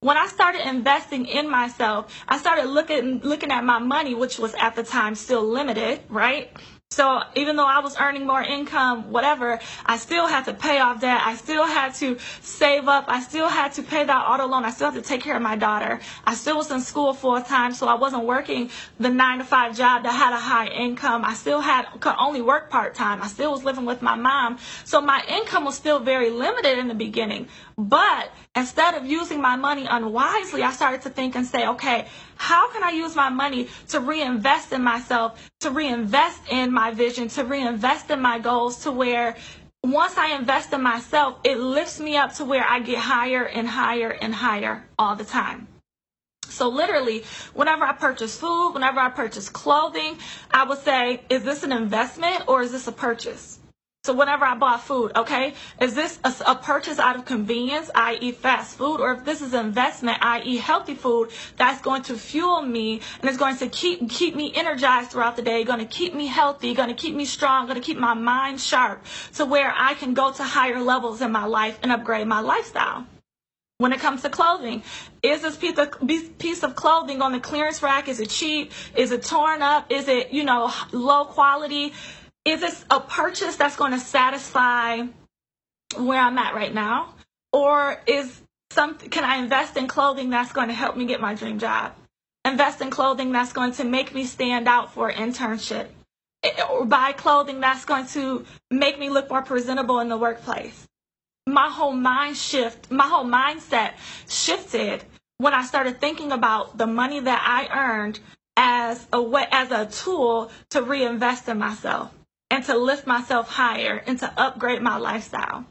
When 0.00 0.16
I 0.16 0.28
started 0.28 0.66
investing 0.66 1.26
in 1.26 1.46
myself, 1.50 2.10
I 2.26 2.38
started 2.38 2.68
looking 2.70 3.18
looking 3.18 3.50
at 3.52 3.64
my 3.64 3.80
money, 3.80 4.14
which 4.14 4.38
was 4.38 4.54
at 4.54 4.76
the 4.76 4.82
time 4.82 5.14
still 5.14 5.44
limited, 5.44 6.00
right? 6.08 6.50
So 6.92 7.22
even 7.34 7.56
though 7.56 7.66
I 7.66 7.80
was 7.80 7.96
earning 7.98 8.26
more 8.26 8.42
income, 8.42 9.10
whatever, 9.10 9.58
I 9.86 9.96
still 9.96 10.26
had 10.26 10.44
to 10.44 10.52
pay 10.52 10.78
off 10.78 11.00
debt. 11.00 11.22
I 11.24 11.36
still 11.36 11.64
had 11.64 11.94
to 11.94 12.18
save 12.42 12.86
up. 12.86 13.06
I 13.08 13.22
still 13.22 13.48
had 13.48 13.72
to 13.74 13.82
pay 13.82 14.04
that 14.04 14.26
auto 14.28 14.46
loan. 14.46 14.66
I 14.66 14.70
still 14.72 14.90
had 14.90 15.02
to 15.02 15.08
take 15.08 15.22
care 15.22 15.34
of 15.34 15.40
my 15.40 15.56
daughter. 15.56 16.00
I 16.26 16.34
still 16.34 16.58
was 16.58 16.70
in 16.70 16.82
school 16.82 17.14
full 17.14 17.40
time, 17.40 17.72
so 17.72 17.88
I 17.88 17.94
wasn't 17.94 18.24
working 18.24 18.68
the 19.00 19.08
nine 19.08 19.38
to 19.38 19.44
five 19.44 19.74
job 19.74 20.02
that 20.02 20.12
had 20.12 20.34
a 20.34 20.38
high 20.38 20.66
income. 20.66 21.24
I 21.24 21.32
still 21.32 21.62
had 21.62 21.86
could 22.00 22.14
only 22.18 22.42
work 22.42 22.68
part 22.68 22.94
time. 22.94 23.22
I 23.22 23.28
still 23.28 23.52
was 23.52 23.64
living 23.64 23.86
with 23.86 24.02
my 24.02 24.14
mom. 24.14 24.58
So 24.84 25.00
my 25.00 25.24
income 25.26 25.64
was 25.64 25.76
still 25.76 25.98
very 25.98 26.28
limited 26.28 26.78
in 26.78 26.88
the 26.88 26.94
beginning. 26.94 27.48
But 27.76 28.30
instead 28.54 28.94
of 28.94 29.06
using 29.06 29.40
my 29.40 29.56
money 29.56 29.86
unwisely, 29.88 30.62
I 30.62 30.72
started 30.72 31.02
to 31.02 31.10
think 31.10 31.34
and 31.34 31.46
say, 31.46 31.66
okay, 31.68 32.06
how 32.36 32.70
can 32.70 32.82
I 32.82 32.90
use 32.90 33.14
my 33.14 33.28
money 33.28 33.68
to 33.88 34.00
reinvest 34.00 34.72
in 34.72 34.82
myself, 34.82 35.50
to 35.60 35.70
reinvest 35.70 36.40
in 36.50 36.72
my 36.72 36.90
vision, 36.92 37.28
to 37.28 37.44
reinvest 37.44 38.10
in 38.10 38.20
my 38.20 38.38
goals 38.38 38.82
to 38.84 38.92
where 38.92 39.36
once 39.84 40.16
I 40.16 40.36
invest 40.36 40.72
in 40.72 40.82
myself, 40.82 41.38
it 41.42 41.58
lifts 41.58 41.98
me 41.98 42.16
up 42.16 42.34
to 42.34 42.44
where 42.44 42.64
I 42.64 42.80
get 42.80 42.98
higher 42.98 43.44
and 43.44 43.66
higher 43.66 44.10
and 44.10 44.32
higher 44.32 44.84
all 44.98 45.16
the 45.16 45.24
time. 45.24 45.66
So 46.48 46.68
literally, 46.68 47.24
whenever 47.54 47.84
I 47.84 47.92
purchase 47.92 48.38
food, 48.38 48.74
whenever 48.74 49.00
I 49.00 49.08
purchase 49.08 49.48
clothing, 49.48 50.18
I 50.50 50.64
would 50.64 50.78
say, 50.78 51.22
is 51.30 51.42
this 51.42 51.62
an 51.62 51.72
investment 51.72 52.44
or 52.46 52.62
is 52.62 52.70
this 52.70 52.86
a 52.86 52.92
purchase? 52.92 53.58
So 54.04 54.12
whenever 54.12 54.44
I 54.44 54.56
bought 54.56 54.82
food, 54.82 55.12
okay, 55.14 55.54
is 55.80 55.94
this 55.94 56.18
a, 56.24 56.34
a, 56.44 56.54
purchase 56.56 56.98
out 56.98 57.14
of 57.14 57.24
convenience, 57.24 57.88
i.e. 57.94 58.32
fast 58.32 58.76
food, 58.76 59.00
or 59.00 59.12
if 59.12 59.24
this 59.24 59.40
is 59.40 59.54
investment, 59.54 60.18
i.e. 60.20 60.56
healthy 60.56 60.96
food, 60.96 61.30
that's 61.56 61.80
going 61.80 62.02
to 62.02 62.16
fuel 62.16 62.62
me 62.62 63.00
and 63.20 63.28
it's 63.28 63.38
going 63.38 63.58
to 63.58 63.68
keep 63.68 64.10
keep 64.10 64.34
me 64.34 64.52
energized 64.56 65.12
throughout 65.12 65.36
the 65.36 65.42
day, 65.42 65.62
going 65.62 65.78
to 65.78 65.84
keep 65.84 66.14
me 66.14 66.26
healthy, 66.26 66.74
going 66.74 66.88
to 66.88 66.96
keep 66.96 67.14
me 67.14 67.24
strong, 67.24 67.66
going 67.66 67.80
to 67.80 67.86
keep 67.86 67.96
my 67.96 68.12
mind 68.12 68.60
sharp 68.60 69.04
to 69.34 69.44
where 69.44 69.72
I 69.72 69.94
can 69.94 70.14
go 70.14 70.32
to 70.32 70.42
higher 70.42 70.80
levels 70.80 71.22
in 71.22 71.30
my 71.30 71.44
life 71.44 71.78
and 71.80 71.92
upgrade 71.92 72.26
my 72.26 72.40
lifestyle. 72.40 73.06
When 73.78 73.92
it 73.92 74.00
comes 74.00 74.22
to 74.22 74.30
clothing, 74.30 74.82
is 75.22 75.42
this 75.42 75.56
piece 75.56 75.78
of 75.78 76.08
piece 76.38 76.64
of 76.64 76.74
clothing 76.74 77.22
on 77.22 77.30
the 77.30 77.38
clearance 77.38 77.84
rack? 77.84 78.08
Is 78.08 78.18
it 78.18 78.30
cheap? 78.30 78.72
Is 78.96 79.12
it 79.12 79.22
torn 79.22 79.62
up? 79.62 79.92
Is 79.92 80.08
it 80.08 80.32
you 80.32 80.42
know 80.42 80.72
low 80.90 81.24
quality? 81.24 81.92
Is 82.44 82.60
this 82.60 82.84
a 82.90 83.00
purchase 83.00 83.56
that's 83.56 83.76
going 83.76 83.92
to 83.92 84.00
satisfy 84.00 85.02
where 85.96 86.20
I'm 86.20 86.38
at 86.38 86.54
right 86.54 86.74
now? 86.74 87.14
Or 87.52 88.00
is 88.06 88.40
some 88.70 88.96
can 88.96 89.24
I 89.24 89.36
invest 89.36 89.76
in 89.76 89.86
clothing 89.86 90.30
that's 90.30 90.52
going 90.52 90.68
to 90.68 90.74
help 90.74 90.96
me 90.96 91.06
get 91.06 91.20
my 91.20 91.34
dream 91.34 91.58
job? 91.58 91.92
Invest 92.44 92.80
in 92.80 92.90
clothing 92.90 93.30
that's 93.30 93.52
going 93.52 93.72
to 93.72 93.84
make 93.84 94.14
me 94.14 94.24
stand 94.24 94.66
out 94.66 94.92
for 94.92 95.08
an 95.08 95.30
internship. 95.30 95.86
Eh, 96.42 96.50
or 96.68 96.84
buy 96.84 97.12
clothing 97.12 97.60
that's 97.60 97.84
going 97.84 98.06
to 98.06 98.44
make 98.70 98.98
me 98.98 99.10
look 99.10 99.30
more 99.30 99.42
presentable 99.42 100.00
in 100.00 100.08
the 100.08 100.16
workplace. 100.16 100.88
My 101.46 101.68
whole 101.68 101.92
mind 101.92 102.36
shift, 102.36 102.90
my 102.90 103.06
whole 103.06 103.24
mindset 103.24 103.92
shifted 104.28 105.04
when 105.38 105.54
I 105.54 105.64
started 105.64 106.00
thinking 106.00 106.32
about 106.32 106.78
the 106.78 106.86
money 106.86 107.20
that 107.20 107.42
I 107.46 107.68
earned 107.76 108.18
as 108.56 109.06
a 109.12 109.22
way, 109.22 109.46
as 109.50 109.70
a 109.70 109.86
tool 109.86 110.50
to 110.70 110.82
reinvest 110.82 111.48
in 111.48 111.58
myself 111.58 112.12
and 112.52 112.62
to 112.66 112.76
lift 112.76 113.06
myself 113.06 113.48
higher 113.48 114.02
and 114.06 114.18
to 114.18 114.30
upgrade 114.38 114.82
my 114.82 114.98
lifestyle. 114.98 115.64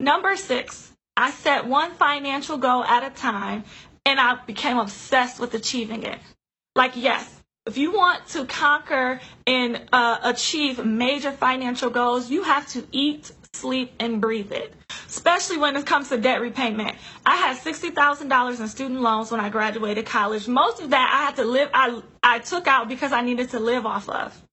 Number 0.00 0.36
six, 0.36 0.90
I 1.14 1.30
set 1.32 1.66
one 1.66 1.92
financial 1.92 2.56
goal 2.56 2.82
at 2.82 3.04
a 3.04 3.14
time 3.14 3.64
and 4.06 4.18
I 4.18 4.36
became 4.46 4.78
obsessed 4.78 5.38
with 5.38 5.52
achieving 5.52 6.02
it. 6.04 6.18
Like, 6.74 6.92
yes, 6.96 7.42
if 7.66 7.76
you 7.76 7.92
want 7.92 8.26
to 8.28 8.46
conquer 8.46 9.20
and 9.46 9.82
uh, 9.92 10.16
achieve 10.22 10.82
major 10.82 11.30
financial 11.30 11.90
goals, 11.90 12.30
you 12.30 12.42
have 12.44 12.66
to 12.68 12.86
eat, 12.90 13.30
sleep, 13.52 13.92
and 14.00 14.18
breathe 14.18 14.50
it. 14.50 14.72
Especially 15.08 15.58
when 15.58 15.76
it 15.76 15.84
comes 15.84 16.08
to 16.08 16.16
debt 16.16 16.40
repayment. 16.40 16.96
I 17.26 17.36
had 17.36 17.58
$60,000 17.58 18.60
in 18.60 18.68
student 18.68 19.02
loans 19.02 19.30
when 19.30 19.40
I 19.40 19.50
graduated 19.50 20.06
college. 20.06 20.48
Most 20.48 20.80
of 20.80 20.88
that 20.90 21.10
I 21.12 21.26
had 21.26 21.36
to 21.36 21.44
live, 21.44 21.68
I, 21.74 22.00
I 22.22 22.38
took 22.38 22.66
out 22.66 22.88
because 22.88 23.12
I 23.12 23.20
needed 23.20 23.50
to 23.50 23.58
live 23.60 23.84
off 23.84 24.08
of. 24.08 24.45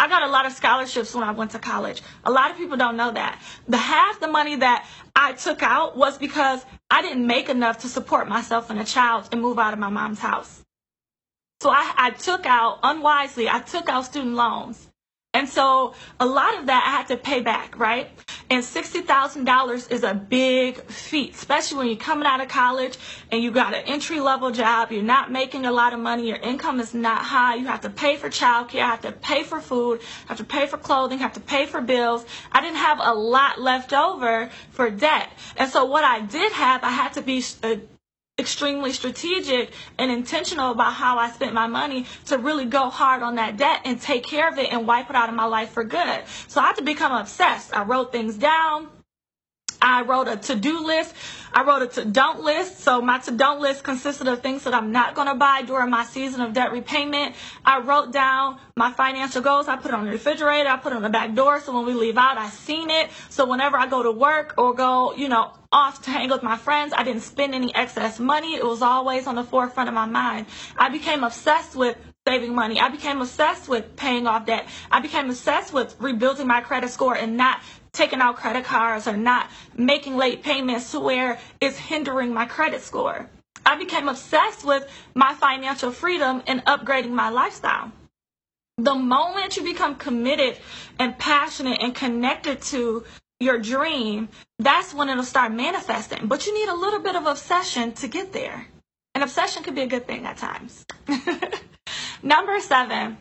I 0.00 0.08
got 0.08 0.22
a 0.22 0.28
lot 0.28 0.46
of 0.46 0.52
scholarships 0.52 1.14
when 1.14 1.24
I 1.24 1.32
went 1.32 1.50
to 1.52 1.58
college. 1.58 2.02
A 2.24 2.30
lot 2.30 2.50
of 2.52 2.56
people 2.56 2.76
don't 2.76 2.96
know 2.96 3.10
that. 3.10 3.42
The 3.66 3.76
half 3.76 4.20
the 4.20 4.28
money 4.28 4.56
that 4.56 4.86
I 5.16 5.32
took 5.32 5.62
out 5.62 5.96
was 5.96 6.16
because 6.18 6.64
I 6.88 7.02
didn't 7.02 7.26
make 7.26 7.48
enough 7.48 7.78
to 7.78 7.88
support 7.88 8.28
myself 8.28 8.70
and 8.70 8.78
a 8.78 8.84
child 8.84 9.28
and 9.32 9.42
move 9.42 9.58
out 9.58 9.72
of 9.72 9.80
my 9.80 9.88
mom's 9.88 10.20
house. 10.20 10.64
So 11.60 11.70
I, 11.70 11.92
I 11.96 12.10
took 12.10 12.46
out, 12.46 12.78
unwisely, 12.84 13.48
I 13.48 13.58
took 13.58 13.88
out 13.88 14.04
student 14.04 14.34
loans. 14.34 14.88
And 15.38 15.48
so 15.48 15.94
a 16.18 16.26
lot 16.26 16.58
of 16.58 16.66
that 16.66 16.82
I 16.84 16.96
had 16.96 17.06
to 17.06 17.16
pay 17.16 17.40
back, 17.40 17.78
right? 17.78 18.10
And 18.50 18.60
$60,000 18.60 19.92
is 19.92 20.02
a 20.02 20.12
big 20.12 20.82
feat, 20.90 21.32
especially 21.36 21.78
when 21.78 21.86
you're 21.86 21.96
coming 21.96 22.26
out 22.26 22.40
of 22.40 22.48
college 22.48 22.98
and 23.30 23.40
you 23.40 23.52
got 23.52 23.72
an 23.72 23.84
entry 23.86 24.18
level 24.18 24.50
job. 24.50 24.90
You're 24.90 25.04
not 25.04 25.30
making 25.30 25.64
a 25.64 25.70
lot 25.70 25.92
of 25.92 26.00
money. 26.00 26.26
Your 26.26 26.38
income 26.38 26.80
is 26.80 26.92
not 26.92 27.22
high. 27.22 27.54
You 27.54 27.66
have 27.66 27.82
to 27.82 27.90
pay 27.90 28.16
for 28.16 28.28
childcare, 28.28 28.80
have 28.80 29.02
to 29.02 29.12
pay 29.12 29.44
for 29.44 29.60
food, 29.60 30.00
have 30.26 30.38
to 30.38 30.44
pay 30.44 30.66
for 30.66 30.76
clothing, 30.76 31.20
have 31.20 31.34
to 31.34 31.40
pay 31.40 31.66
for 31.66 31.80
bills. 31.80 32.26
I 32.50 32.60
didn't 32.60 32.78
have 32.78 32.98
a 33.00 33.14
lot 33.14 33.60
left 33.60 33.92
over 33.92 34.50
for 34.70 34.90
debt. 34.90 35.28
And 35.56 35.70
so 35.70 35.84
what 35.84 36.02
I 36.02 36.20
did 36.22 36.50
have, 36.50 36.82
I 36.82 36.90
had 36.90 37.12
to 37.12 37.22
be 37.22 37.44
uh, 37.62 37.76
extremely 38.38 38.92
strategic 38.92 39.72
and 39.98 40.10
intentional 40.10 40.70
about 40.70 40.92
how 40.92 41.18
I 41.18 41.30
spent 41.30 41.54
my 41.54 41.66
money 41.66 42.06
to 42.26 42.38
really 42.38 42.66
go 42.66 42.88
hard 42.88 43.22
on 43.22 43.34
that 43.36 43.56
debt 43.56 43.80
and 43.84 44.00
take 44.00 44.24
care 44.24 44.48
of 44.48 44.58
it 44.58 44.72
and 44.72 44.86
wipe 44.86 45.10
it 45.10 45.16
out 45.16 45.28
of 45.28 45.34
my 45.34 45.46
life 45.46 45.70
for 45.70 45.84
good. 45.84 46.22
So 46.46 46.60
I 46.60 46.68
had 46.68 46.76
to 46.76 46.84
become 46.84 47.12
obsessed. 47.12 47.76
I 47.76 47.82
wrote 47.82 48.12
things 48.12 48.36
down. 48.36 48.88
I 49.80 50.02
wrote 50.02 50.28
a 50.28 50.36
to-do 50.36 50.84
list. 50.84 51.14
I 51.52 51.62
wrote 51.64 51.82
a 51.82 51.86
to-don't 51.86 52.40
list. 52.40 52.80
So 52.80 53.00
my 53.00 53.18
to-don't 53.18 53.60
list 53.60 53.84
consisted 53.84 54.28
of 54.28 54.40
things 54.42 54.64
that 54.64 54.74
I'm 54.74 54.92
not 54.92 55.14
going 55.14 55.28
to 55.28 55.34
buy 55.34 55.62
during 55.62 55.90
my 55.90 56.04
season 56.04 56.40
of 56.40 56.52
debt 56.52 56.72
repayment. 56.72 57.34
I 57.64 57.80
wrote 57.80 58.12
down 58.12 58.58
my 58.76 58.92
financial 58.92 59.42
goals. 59.42 59.68
I 59.68 59.76
put 59.76 59.86
it 59.90 59.94
on 59.94 60.04
the 60.04 60.10
refrigerator. 60.10 60.68
I 60.68 60.76
put 60.76 60.92
it 60.92 60.96
on 60.96 61.02
the 61.02 61.08
back 61.08 61.34
door. 61.34 61.60
So 61.60 61.74
when 61.74 61.86
we 61.86 61.94
leave 61.94 62.18
out, 62.18 62.38
I 62.38 62.48
seen 62.50 62.90
it. 62.90 63.10
So 63.30 63.46
whenever 63.46 63.78
I 63.78 63.86
go 63.86 64.02
to 64.02 64.12
work 64.12 64.54
or 64.58 64.74
go, 64.74 65.14
you 65.14 65.28
know, 65.28 65.52
off 65.70 66.02
to 66.02 66.10
hang 66.10 66.30
with 66.30 66.42
my 66.42 66.56
friends, 66.56 66.92
I 66.96 67.02
didn't 67.02 67.22
spend 67.22 67.54
any 67.54 67.74
excess 67.74 68.18
money. 68.18 68.54
It 68.54 68.64
was 68.64 68.82
always 68.82 69.26
on 69.26 69.34
the 69.34 69.44
forefront 69.44 69.88
of 69.88 69.94
my 69.94 70.06
mind. 70.06 70.46
I 70.76 70.88
became 70.88 71.24
obsessed 71.24 71.76
with 71.76 71.96
saving 72.28 72.54
money. 72.54 72.78
I 72.78 72.90
became 72.90 73.22
obsessed 73.22 73.70
with 73.70 73.96
paying 73.96 74.26
off 74.26 74.44
debt. 74.44 74.66
I 74.90 75.00
became 75.00 75.30
obsessed 75.30 75.72
with 75.72 75.96
rebuilding 75.98 76.46
my 76.46 76.60
credit 76.60 76.90
score 76.90 77.16
and 77.16 77.38
not 77.38 77.60
taking 77.92 78.20
out 78.20 78.36
credit 78.36 78.64
cards 78.66 79.08
or 79.08 79.16
not 79.16 79.48
making 79.74 80.14
late 80.14 80.42
payments 80.42 80.90
to 80.90 81.00
where 81.00 81.38
it's 81.58 81.78
hindering 81.78 82.34
my 82.34 82.44
credit 82.44 82.82
score. 82.82 83.30
I 83.64 83.78
became 83.78 84.08
obsessed 84.08 84.62
with 84.62 84.86
my 85.14 85.32
financial 85.32 85.90
freedom 85.90 86.42
and 86.46 86.62
upgrading 86.66 87.12
my 87.12 87.30
lifestyle. 87.30 87.92
The 88.76 88.94
moment 88.94 89.56
you 89.56 89.64
become 89.64 89.94
committed 89.96 90.58
and 90.98 91.18
passionate 91.18 91.78
and 91.80 91.94
connected 91.94 92.60
to 92.72 93.04
your 93.40 93.58
dream, 93.58 94.28
that's 94.58 94.92
when 94.92 95.08
it'll 95.08 95.24
start 95.24 95.52
manifesting. 95.52 96.26
But 96.26 96.46
you 96.46 96.52
need 96.52 96.68
a 96.68 96.74
little 96.74 97.00
bit 97.00 97.16
of 97.16 97.24
obsession 97.24 97.92
to 97.92 98.06
get 98.06 98.34
there. 98.34 98.66
And 99.14 99.24
obsession 99.24 99.62
could 99.62 99.74
be 99.74 99.82
a 99.82 99.86
good 99.86 100.06
thing 100.06 100.26
at 100.26 100.36
times. 100.36 100.84
Number 102.22 102.60
seven, 102.60 103.16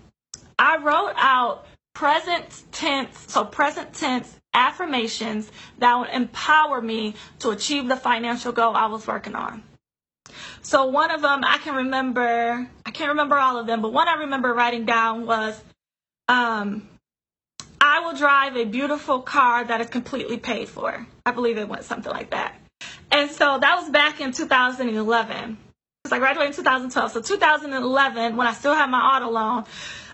I 0.57 0.77
wrote 0.77 1.13
out 1.15 1.65
present 1.93 2.63
tense, 2.71 3.25
so 3.27 3.43
present 3.45 3.93
tense 3.93 4.33
affirmations 4.53 5.51
that 5.77 5.95
would 5.95 6.09
empower 6.09 6.81
me 6.81 7.15
to 7.39 7.51
achieve 7.51 7.87
the 7.87 7.95
financial 7.95 8.51
goal 8.51 8.75
I 8.75 8.87
was 8.87 9.05
working 9.05 9.35
on. 9.35 9.63
So 10.61 10.85
one 10.87 11.11
of 11.11 11.21
them 11.21 11.43
I 11.43 11.59
can 11.59 11.75
remember, 11.75 12.67
I 12.85 12.91
can't 12.91 13.09
remember 13.09 13.37
all 13.37 13.57
of 13.57 13.67
them, 13.67 13.81
but 13.81 13.93
one 13.93 14.07
I 14.07 14.15
remember 14.15 14.53
writing 14.53 14.85
down 14.85 15.25
was, 15.25 15.59
um, 16.27 16.87
I 17.79 18.01
will 18.01 18.13
drive 18.13 18.57
a 18.57 18.65
beautiful 18.65 19.21
car 19.21 19.63
that 19.63 19.79
is 19.79 19.89
completely 19.89 20.37
paid 20.37 20.67
for. 20.67 21.07
I 21.25 21.31
believe 21.31 21.57
it 21.57 21.69
went 21.69 21.83
something 21.83 22.11
like 22.11 22.31
that. 22.31 22.55
And 23.11 23.31
so 23.31 23.59
that 23.59 23.79
was 23.79 23.89
back 23.89 24.19
in 24.19 24.31
2011. 24.31 25.57
I 26.11 26.19
graduated 26.19 26.51
in 26.51 26.55
2012. 26.55 27.11
So 27.11 27.21
2011, 27.21 28.35
when 28.35 28.47
I 28.47 28.53
still 28.53 28.73
had 28.73 28.89
my 28.89 28.99
auto 28.99 29.29
loan, 29.29 29.65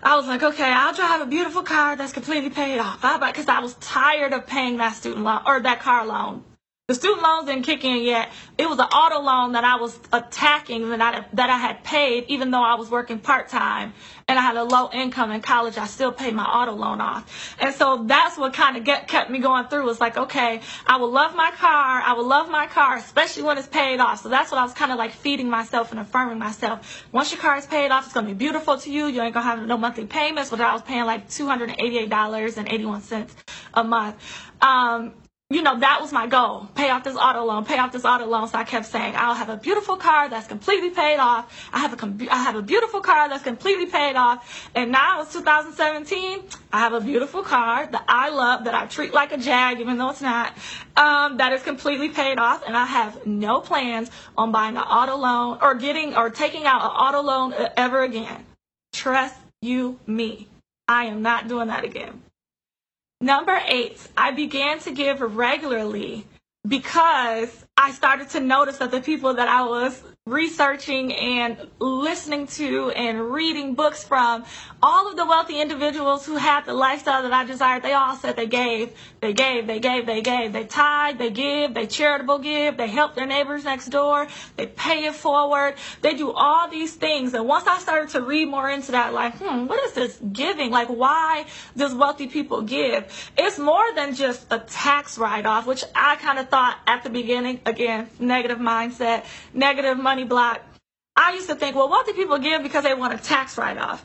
I 0.02 0.16
was 0.16 0.26
like, 0.26 0.42
okay, 0.42 0.70
I'll 0.70 0.94
drive 0.94 1.20
a 1.22 1.26
beautiful 1.26 1.62
car 1.62 1.96
that's 1.96 2.12
completely 2.12 2.50
paid 2.50 2.78
off. 2.78 3.00
Because 3.00 3.48
I 3.48 3.60
was 3.60 3.74
tired 3.74 4.32
of 4.32 4.46
paying 4.46 4.76
that 4.78 4.94
student 4.96 5.24
loan 5.24 5.40
or 5.46 5.60
that 5.60 5.80
car 5.80 6.06
loan. 6.06 6.44
The 6.86 6.94
student 6.94 7.22
loans 7.22 7.46
didn't 7.46 7.62
kick 7.62 7.82
in 7.82 8.02
yet. 8.02 8.30
It 8.58 8.68
was 8.68 8.78
an 8.78 8.84
auto 8.84 9.18
loan 9.22 9.52
that 9.52 9.64
I 9.64 9.76
was 9.76 9.98
attacking 10.12 10.90
that 10.90 11.00
I, 11.00 11.24
that 11.32 11.48
I 11.48 11.56
had 11.56 11.82
paid, 11.82 12.26
even 12.28 12.50
though 12.50 12.62
I 12.62 12.74
was 12.74 12.90
working 12.90 13.18
part 13.18 13.48
time 13.48 13.94
and 14.28 14.38
I 14.38 14.42
had 14.42 14.54
a 14.56 14.64
low 14.64 14.90
income 14.92 15.30
in 15.30 15.40
college. 15.40 15.78
I 15.78 15.86
still 15.86 16.12
paid 16.12 16.34
my 16.34 16.44
auto 16.44 16.72
loan 16.72 17.00
off, 17.00 17.56
and 17.58 17.74
so 17.74 18.04
that's 18.04 18.36
what 18.36 18.52
kind 18.52 18.76
of 18.76 18.84
kept 19.06 19.30
me 19.30 19.38
going 19.38 19.64
through. 19.68 19.86
Was 19.86 19.98
like, 19.98 20.18
okay, 20.18 20.60
I 20.86 20.98
will 20.98 21.10
love 21.10 21.34
my 21.34 21.52
car. 21.52 22.02
I 22.02 22.12
will 22.12 22.26
love 22.26 22.50
my 22.50 22.66
car, 22.66 22.98
especially 22.98 23.44
when 23.44 23.56
it's 23.56 23.66
paid 23.66 23.98
off. 23.98 24.22
So 24.22 24.28
that's 24.28 24.52
what 24.52 24.60
I 24.60 24.62
was 24.62 24.74
kind 24.74 24.92
of 24.92 24.98
like 24.98 25.12
feeding 25.12 25.48
myself 25.48 25.90
and 25.90 25.98
affirming 25.98 26.38
myself. 26.38 27.06
Once 27.12 27.32
your 27.32 27.40
car 27.40 27.56
is 27.56 27.64
paid 27.64 27.92
off, 27.92 28.04
it's 28.04 28.12
gonna 28.12 28.26
be 28.26 28.34
beautiful 28.34 28.76
to 28.76 28.92
you. 28.92 29.06
You 29.06 29.22
ain't 29.22 29.32
gonna 29.32 29.46
have 29.46 29.66
no 29.66 29.78
monthly 29.78 30.04
payments. 30.04 30.50
But 30.50 30.60
I 30.60 30.74
was 30.74 30.82
paying 30.82 31.06
like 31.06 31.30
two 31.30 31.46
hundred 31.46 31.70
and 31.70 31.80
eighty-eight 31.80 32.10
dollars 32.10 32.58
and 32.58 32.70
eighty-one 32.70 33.00
cents 33.00 33.34
a 33.72 33.82
month. 33.82 34.16
Um, 34.60 35.14
you 35.54 35.62
know, 35.62 35.78
that 35.78 36.00
was 36.00 36.12
my 36.12 36.26
goal. 36.26 36.68
Pay 36.74 36.90
off 36.90 37.04
this 37.04 37.16
auto 37.16 37.44
loan, 37.44 37.64
pay 37.64 37.78
off 37.78 37.92
this 37.92 38.04
auto 38.04 38.26
loan. 38.26 38.48
So 38.48 38.58
I 38.58 38.64
kept 38.64 38.86
saying, 38.86 39.14
I'll 39.16 39.34
have 39.34 39.48
a 39.48 39.56
beautiful 39.56 39.96
car 39.96 40.28
that's 40.28 40.48
completely 40.48 40.90
paid 40.90 41.18
off. 41.18 41.68
I 41.72 41.78
have 41.78 41.92
a, 41.92 42.32
I 42.32 42.42
have 42.42 42.56
a 42.56 42.62
beautiful 42.62 43.00
car 43.00 43.28
that's 43.28 43.44
completely 43.44 43.86
paid 43.86 44.16
off. 44.16 44.68
And 44.74 44.90
now 44.90 45.22
it's 45.22 45.32
2017. 45.32 46.42
I 46.72 46.78
have 46.80 46.92
a 46.92 47.00
beautiful 47.00 47.44
car 47.44 47.86
that 47.86 48.04
I 48.08 48.30
love, 48.30 48.64
that 48.64 48.74
I 48.74 48.86
treat 48.86 49.14
like 49.14 49.30
a 49.30 49.38
jag, 49.38 49.78
even 49.78 49.96
though 49.96 50.10
it's 50.10 50.20
not, 50.20 50.52
um, 50.96 51.36
that 51.36 51.52
is 51.52 51.62
completely 51.62 52.08
paid 52.08 52.38
off. 52.38 52.64
And 52.66 52.76
I 52.76 52.86
have 52.86 53.24
no 53.24 53.60
plans 53.60 54.10
on 54.36 54.50
buying 54.50 54.76
an 54.76 54.82
auto 54.82 55.16
loan 55.16 55.58
or 55.62 55.76
getting 55.76 56.16
or 56.16 56.30
taking 56.30 56.64
out 56.64 56.82
an 56.82 56.90
auto 56.90 57.22
loan 57.22 57.54
ever 57.76 58.02
again. 58.02 58.44
Trust 58.92 59.36
you, 59.62 60.00
me. 60.04 60.48
I 60.88 61.04
am 61.04 61.22
not 61.22 61.46
doing 61.46 61.68
that 61.68 61.84
again. 61.84 62.22
Number 63.24 63.58
eight, 63.68 64.06
I 64.18 64.32
began 64.32 64.80
to 64.80 64.90
give 64.92 65.22
regularly 65.22 66.26
because 66.68 67.64
I 67.74 67.92
started 67.92 68.28
to 68.30 68.40
notice 68.40 68.76
that 68.76 68.90
the 68.90 69.00
people 69.00 69.32
that 69.32 69.48
I 69.48 69.62
was 69.66 70.02
researching 70.26 71.12
and 71.12 71.68
listening 71.78 72.46
to 72.46 72.88
and 72.92 73.30
reading 73.30 73.74
books 73.74 74.02
from 74.04 74.42
all 74.82 75.06
of 75.06 75.16
the 75.16 75.26
wealthy 75.26 75.60
individuals 75.60 76.24
who 76.24 76.36
had 76.36 76.64
the 76.64 76.72
lifestyle 76.72 77.22
that 77.22 77.32
I 77.34 77.44
desired, 77.44 77.82
they 77.82 77.92
all 77.92 78.16
said 78.16 78.34
they 78.34 78.46
gave, 78.46 78.96
they 79.20 79.34
gave, 79.34 79.66
they 79.66 79.80
gave, 79.80 80.06
they 80.06 80.22
gave. 80.22 80.54
They 80.54 80.64
tithe, 80.64 81.18
they 81.18 81.28
give, 81.28 81.74
they 81.74 81.86
charitable 81.86 82.38
give, 82.38 82.78
they 82.78 82.86
help 82.86 83.14
their 83.14 83.26
neighbors 83.26 83.64
next 83.64 83.90
door, 83.90 84.26
they 84.56 84.66
pay 84.66 85.04
it 85.04 85.14
forward, 85.14 85.74
they 86.00 86.14
do 86.14 86.32
all 86.32 86.70
these 86.70 86.94
things. 86.94 87.34
And 87.34 87.46
once 87.46 87.66
I 87.66 87.78
started 87.78 88.08
to 88.12 88.22
read 88.22 88.46
more 88.46 88.70
into 88.70 88.92
that, 88.92 89.12
like, 89.12 89.36
hmm, 89.36 89.66
what 89.66 89.84
is 89.84 89.92
this 89.92 90.18
giving? 90.32 90.70
Like, 90.70 90.88
why 90.88 91.44
does 91.76 91.94
wealthy 91.94 92.28
people 92.28 92.62
give? 92.62 93.30
It's 93.36 93.58
more 93.58 93.94
than 93.94 94.14
just 94.14 94.46
a 94.50 94.60
tax 94.60 95.18
write 95.18 95.44
off, 95.44 95.66
which 95.66 95.84
I 95.94 96.16
kind 96.16 96.38
of 96.38 96.48
thought 96.48 96.78
at 96.86 97.04
the 97.04 97.10
beginning, 97.10 97.60
again, 97.66 98.08
negative 98.18 98.58
mindset, 98.58 99.26
negative 99.52 99.98
money 99.98 100.13
money 100.14 100.24
block. 100.24 100.60
I 101.16 101.34
used 101.34 101.48
to 101.48 101.56
think, 101.56 101.74
well, 101.74 101.88
wealthy 101.88 102.12
people 102.12 102.38
give 102.38 102.62
because 102.62 102.84
they 102.84 102.94
want 102.94 103.14
a 103.14 103.18
tax 103.18 103.58
write 103.58 103.78
off. 103.78 104.04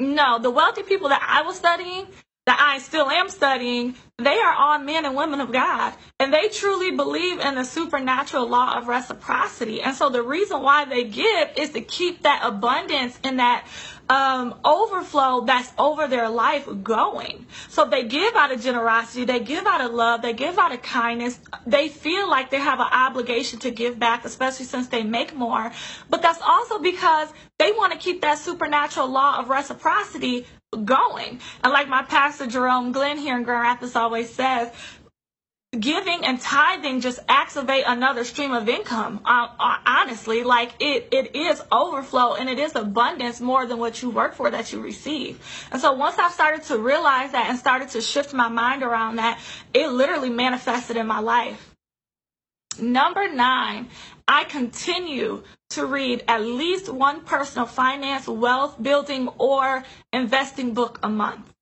No, 0.00 0.40
the 0.40 0.50
wealthy 0.50 0.82
people 0.82 1.08
that 1.10 1.24
I 1.24 1.42
was 1.42 1.56
studying, 1.56 2.06
that 2.46 2.60
I 2.60 2.78
still 2.80 3.08
am 3.08 3.28
studying, 3.28 3.94
they 4.18 4.38
are 4.38 4.52
all 4.52 4.78
men 4.80 5.04
and 5.04 5.14
women 5.14 5.40
of 5.40 5.52
God. 5.52 5.94
And 6.18 6.32
they 6.32 6.48
truly 6.48 6.90
believe 6.96 7.38
in 7.38 7.54
the 7.54 7.64
supernatural 7.64 8.48
law 8.48 8.76
of 8.76 8.88
reciprocity. 8.88 9.82
And 9.82 9.94
so 9.94 10.08
the 10.08 10.22
reason 10.22 10.62
why 10.62 10.84
they 10.84 11.04
give 11.04 11.50
is 11.56 11.70
to 11.70 11.80
keep 11.80 12.22
that 12.22 12.40
abundance 12.42 13.18
and 13.22 13.38
that 13.38 13.66
um, 14.08 14.54
overflow 14.64 15.42
that's 15.42 15.72
over 15.78 16.06
their 16.06 16.28
life 16.28 16.68
going. 16.82 17.46
So 17.68 17.84
they 17.84 18.04
give 18.04 18.34
out 18.34 18.52
of 18.52 18.60
generosity, 18.60 19.24
they 19.24 19.40
give 19.40 19.66
out 19.66 19.80
of 19.80 19.92
love, 19.92 20.22
they 20.22 20.32
give 20.32 20.58
out 20.58 20.72
of 20.72 20.82
kindness, 20.82 21.38
they 21.66 21.88
feel 21.88 22.28
like 22.28 22.50
they 22.50 22.60
have 22.60 22.80
an 22.80 22.88
obligation 22.90 23.58
to 23.60 23.70
give 23.70 23.98
back, 23.98 24.24
especially 24.24 24.66
since 24.66 24.88
they 24.88 25.02
make 25.02 25.34
more. 25.34 25.70
But 26.08 26.22
that's 26.22 26.40
also 26.42 26.78
because 26.78 27.28
they 27.58 27.72
want 27.72 27.92
to 27.92 27.98
keep 27.98 28.22
that 28.22 28.38
supernatural 28.38 29.08
law 29.08 29.38
of 29.38 29.50
reciprocity 29.50 30.46
going. 30.84 31.40
And 31.64 31.72
like 31.72 31.88
my 31.88 32.02
pastor 32.02 32.46
Jerome 32.46 32.92
Glenn 32.92 33.18
here 33.18 33.36
in 33.36 33.42
Grand 33.42 33.62
Rapids 33.62 33.96
always 33.96 34.28
says, 34.30 34.70
giving 35.80 36.24
and 36.24 36.40
tithing 36.40 37.00
just 37.00 37.18
activate 37.28 37.84
another 37.86 38.24
stream 38.24 38.52
of 38.52 38.68
income. 38.68 39.20
Uh, 39.24 39.48
uh, 39.58 39.76
honestly 39.86 40.44
like 40.44 40.72
it 40.80 41.08
it 41.12 41.36
is 41.36 41.62
overflow 41.70 42.34
and 42.34 42.48
it 42.48 42.58
is 42.58 42.74
abundance 42.74 43.40
more 43.40 43.66
than 43.66 43.78
what 43.78 44.02
you 44.02 44.10
work 44.10 44.34
for 44.34 44.50
that 44.50 44.72
you 44.72 44.80
receive. 44.80 45.40
And 45.72 45.80
so 45.80 45.92
once 45.92 46.18
i 46.18 46.30
started 46.30 46.62
to 46.64 46.78
realize 46.78 47.32
that 47.32 47.46
and 47.48 47.58
started 47.58 47.90
to 47.90 48.00
shift 48.00 48.32
my 48.32 48.48
mind 48.48 48.82
around 48.82 49.16
that 49.16 49.40
it 49.74 49.88
literally 49.88 50.30
manifested 50.30 50.96
in 50.96 51.06
my 51.06 51.20
life. 51.20 51.74
Number 52.80 53.28
nine 53.28 53.88
i 54.26 54.44
continue 54.44 55.42
to 55.70 55.86
read 55.86 56.24
at 56.28 56.42
least 56.42 56.88
one 56.88 57.22
personal 57.22 57.66
finance 57.66 58.26
wealth 58.28 58.82
building 58.82 59.28
or 59.38 59.84
investing 60.12 60.74
book 60.74 60.98
a 61.02 61.08
month 61.08 61.52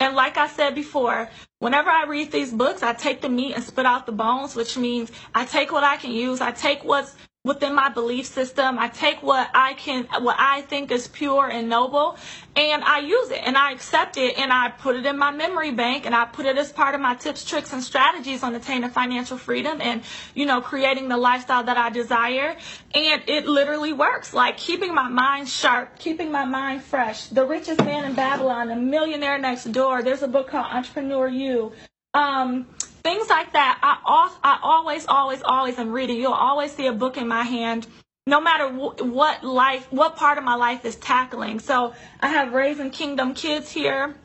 and 0.00 0.14
like 0.14 0.36
I 0.36 0.48
said 0.48 0.74
before, 0.74 1.30
whenever 1.58 1.90
I 1.90 2.04
read 2.04 2.30
these 2.30 2.52
books, 2.52 2.82
I 2.82 2.92
take 2.92 3.22
the 3.22 3.30
meat 3.30 3.54
and 3.54 3.64
spit 3.64 3.86
out 3.86 4.06
the 4.06 4.12
bones, 4.12 4.54
which 4.54 4.76
means 4.76 5.10
I 5.34 5.46
take 5.46 5.72
what 5.72 5.84
I 5.84 5.96
can 5.96 6.12
use. 6.12 6.40
I 6.40 6.52
take 6.52 6.84
what's 6.84 7.16
within 7.46 7.74
my 7.74 7.88
belief 7.88 8.26
system. 8.26 8.78
I 8.78 8.88
take 8.88 9.22
what 9.22 9.48
I 9.54 9.74
can, 9.74 10.06
what 10.20 10.36
I 10.38 10.62
think 10.62 10.90
is 10.90 11.06
pure 11.06 11.48
and 11.48 11.68
noble, 11.68 12.18
and 12.56 12.82
I 12.82 12.98
use 12.98 13.30
it 13.30 13.40
and 13.44 13.56
I 13.56 13.72
accept 13.72 14.16
it 14.16 14.36
and 14.36 14.52
I 14.52 14.70
put 14.70 14.96
it 14.96 15.06
in 15.06 15.16
my 15.16 15.30
memory 15.30 15.70
bank 15.70 16.06
and 16.06 16.14
I 16.14 16.24
put 16.24 16.44
it 16.44 16.58
as 16.58 16.72
part 16.72 16.94
of 16.94 17.00
my 17.00 17.14
tips, 17.14 17.44
tricks, 17.44 17.72
and 17.72 17.82
strategies 17.82 18.42
on 18.42 18.54
attaining 18.54 18.90
financial 18.90 19.38
freedom 19.38 19.80
and, 19.80 20.02
you 20.34 20.44
know, 20.44 20.60
creating 20.60 21.08
the 21.08 21.16
lifestyle 21.16 21.62
that 21.64 21.76
I 21.76 21.90
desire. 21.90 22.56
And 22.94 23.22
it 23.28 23.46
literally 23.46 23.92
works. 23.92 24.34
Like 24.34 24.56
keeping 24.56 24.92
my 24.92 25.08
mind 25.08 25.48
sharp, 25.48 25.98
keeping 25.98 26.32
my 26.32 26.44
mind 26.44 26.82
fresh. 26.82 27.28
The 27.28 27.44
richest 27.44 27.84
man 27.84 28.04
in 28.04 28.14
Babylon, 28.14 28.68
the 28.68 28.76
millionaire 28.76 29.38
next 29.38 29.64
door. 29.72 30.02
There's 30.02 30.22
a 30.22 30.28
book 30.28 30.48
called 30.48 30.66
Entrepreneur 30.66 31.28
You. 31.28 31.72
Um, 32.12 32.66
things 33.06 33.28
like 33.28 33.52
that. 33.52 33.78
I, 33.82 34.36
I 34.42 34.58
always, 34.62 35.06
always, 35.06 35.40
always 35.44 35.78
am 35.78 35.92
reading. 35.92 36.16
You'll 36.16 36.32
always 36.32 36.72
see 36.72 36.88
a 36.88 36.92
book 36.92 37.16
in 37.16 37.28
my 37.28 37.44
hand, 37.44 37.86
no 38.26 38.40
matter 38.40 38.68
what 38.68 39.44
life, 39.44 39.86
what 39.92 40.16
part 40.16 40.38
of 40.38 40.44
my 40.44 40.56
life 40.56 40.84
is 40.84 40.96
tackling. 40.96 41.60
So 41.60 41.94
I 42.18 42.30
have 42.30 42.52
Raising 42.52 42.90
Kingdom 42.90 43.34
Kids 43.34 43.70
here. 43.70 44.16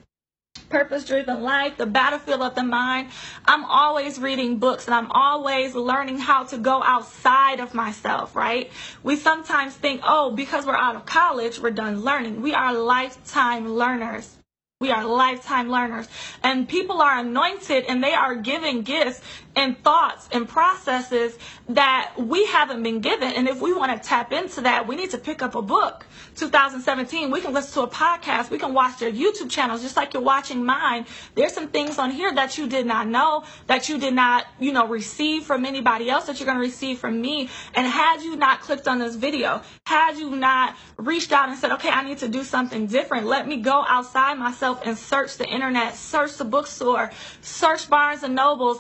Purpose 0.70 1.06
driven 1.06 1.44
life, 1.44 1.78
the 1.78 1.86
battlefield 1.86 2.42
of 2.42 2.56
the 2.56 2.64
mind. 2.64 3.10
I'm 3.46 3.66
always 3.66 4.18
reading 4.20 4.58
books 4.58 4.88
and 4.88 4.96
I'm 4.96 5.12
always 5.12 5.76
learning 5.76 6.18
how 6.18 6.46
to 6.46 6.58
go 6.58 6.82
outside 6.82 7.60
of 7.60 7.76
myself, 7.76 8.36
right? 8.36 8.72
We 9.04 9.16
sometimes 9.16 9.76
think, 9.76 10.02
oh, 10.04 10.32
because 10.32 10.66
we're 10.66 10.76
out 10.76 10.96
of 10.96 11.06
college, 11.06 11.60
we're 11.60 11.70
done 11.70 12.02
learning. 12.02 12.42
We 12.42 12.56
are 12.56 12.74
lifetime 12.74 13.76
learners. 13.76 14.38
We 14.82 14.92
are 14.92 15.06
lifetime 15.06 15.70
learners. 15.70 16.10
And 16.44 16.68
people 16.68 17.02
are 17.02 17.20
anointed 17.20 17.86
and 17.88 18.04
they 18.04 18.14
are 18.14 18.36
given 18.36 18.82
gifts 18.82 19.22
and 19.56 19.78
thoughts 19.84 20.30
and 20.32 20.48
processes 20.48 21.38
that 21.70 22.14
we 22.18 22.46
haven't 22.46 22.84
been 22.84 23.02
given. 23.02 23.32
And 23.34 23.48
if 23.48 23.62
we 23.62 23.74
want 23.74 23.92
to 23.92 24.08
tap 24.08 24.32
into 24.32 24.62
that, 24.62 24.88
we 24.88 24.96
need 24.96 25.12
to 25.12 25.18
pick 25.18 25.42
up 25.42 25.56
a 25.56 25.62
book. 25.62 26.06
2017, 26.36 27.30
we 27.30 27.42
can 27.42 27.54
listen 27.54 27.74
to 27.74 27.82
a 27.82 27.88
podcast. 27.88 28.50
We 28.50 28.58
can 28.58 28.74
watch 28.74 29.00
their 29.00 29.12
YouTube 29.12 29.50
channels 29.50 29.82
just 29.82 29.98
like 29.98 30.14
you're 30.14 30.24
watching 30.24 30.64
mine. 30.64 31.06
There's 31.36 31.54
some 31.54 31.68
things 31.68 31.98
on 32.00 32.12
here 32.12 32.34
that 32.34 32.58
you 32.58 32.68
did 32.68 32.86
not 32.86 33.08
know, 33.08 33.44
that 33.68 33.90
you 33.90 33.98
did 33.98 34.14
not, 34.14 34.46
you 34.60 34.72
know, 34.72 34.88
receive 34.88 35.44
from 35.44 35.66
anybody 35.66 36.10
else 36.10 36.26
that 36.26 36.40
you're 36.40 36.46
going 36.46 36.58
to 36.58 36.64
receive 36.64 37.00
from 37.00 37.22
me. 37.22 37.50
And 37.76 37.86
had 37.86 38.22
you 38.22 38.36
not 38.36 38.62
clicked 38.62 38.88
on 38.88 39.00
this 39.00 39.16
video, 39.16 39.62
had 39.86 40.18
you 40.18 40.36
not 40.36 40.76
reached 40.98 41.32
out 41.32 41.50
and 41.50 41.58
said, 41.58 41.72
okay, 41.74 41.90
I 41.90 42.04
need 42.04 42.20
to 42.20 42.30
do 42.30 42.44
something 42.44 42.88
different, 42.88 43.28
let 43.28 43.48
me 43.48 43.58
go 43.58 43.84
outside 43.88 44.36
myself 44.36 44.82
and 44.86 44.98
search 44.98 45.38
the 45.38 45.48
internet, 45.48 45.96
search 45.96 46.38
the 46.38 46.46
bookstore, 46.46 47.12
search 47.42 47.90
Barnes 47.90 48.24
and 48.24 48.36
Nobles, 48.36 48.80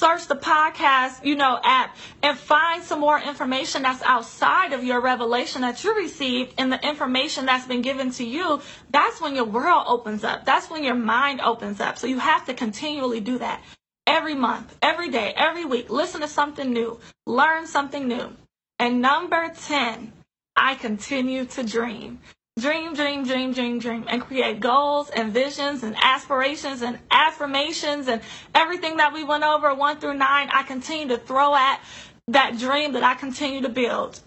search 0.00 0.26
the 0.28 0.34
podcast, 0.34 1.22
you 1.26 1.36
know, 1.36 1.60
app 1.62 1.94
and 2.22 2.36
find 2.38 2.82
some 2.82 2.98
more 2.98 3.20
information 3.20 3.82
that's 3.82 4.02
outside 4.02 4.72
of 4.72 4.82
your 4.82 4.98
revelation 4.98 5.60
that 5.60 5.84
you 5.84 5.94
received 5.94 6.54
and 6.56 6.72
the 6.72 6.88
information 6.88 7.44
that's 7.44 7.66
been 7.66 7.82
given 7.82 8.10
to 8.10 8.24
you. 8.24 8.62
That's 8.88 9.20
when 9.20 9.34
your 9.36 9.44
world 9.44 9.84
opens 9.86 10.24
up. 10.24 10.46
That's 10.46 10.70
when 10.70 10.84
your 10.84 10.94
mind 10.94 11.42
opens 11.42 11.80
up. 11.80 11.98
So 11.98 12.06
you 12.06 12.18
have 12.18 12.46
to 12.46 12.54
continually 12.54 13.20
do 13.20 13.36
that 13.38 13.62
every 14.06 14.34
month, 14.34 14.74
every 14.80 15.10
day, 15.10 15.34
every 15.36 15.66
week. 15.66 15.90
Listen 15.90 16.22
to 16.22 16.28
something 16.28 16.72
new, 16.72 16.98
learn 17.26 17.66
something 17.66 18.08
new. 18.08 18.30
And 18.78 19.02
number 19.02 19.52
10, 19.54 20.14
I 20.56 20.76
continue 20.76 21.44
to 21.44 21.62
dream. 21.62 22.20
Dream, 22.60 22.92
dream, 22.92 23.24
dream, 23.24 23.54
dream, 23.54 23.78
dream, 23.78 24.04
and 24.06 24.20
create 24.20 24.60
goals 24.60 25.08
and 25.08 25.32
visions 25.32 25.82
and 25.82 25.96
aspirations 25.96 26.82
and 26.82 26.98
affirmations 27.10 28.06
and 28.06 28.20
everything 28.54 28.98
that 28.98 29.14
we 29.14 29.24
went 29.24 29.44
over 29.44 29.74
one 29.74 29.98
through 29.98 30.12
nine. 30.12 30.50
I 30.52 30.62
continue 30.64 31.08
to 31.08 31.16
throw 31.16 31.54
at 31.54 31.80
that 32.28 32.58
dream 32.58 32.92
that 32.92 33.02
I 33.02 33.14
continue 33.14 33.62
to 33.62 33.70
build. 33.70 34.20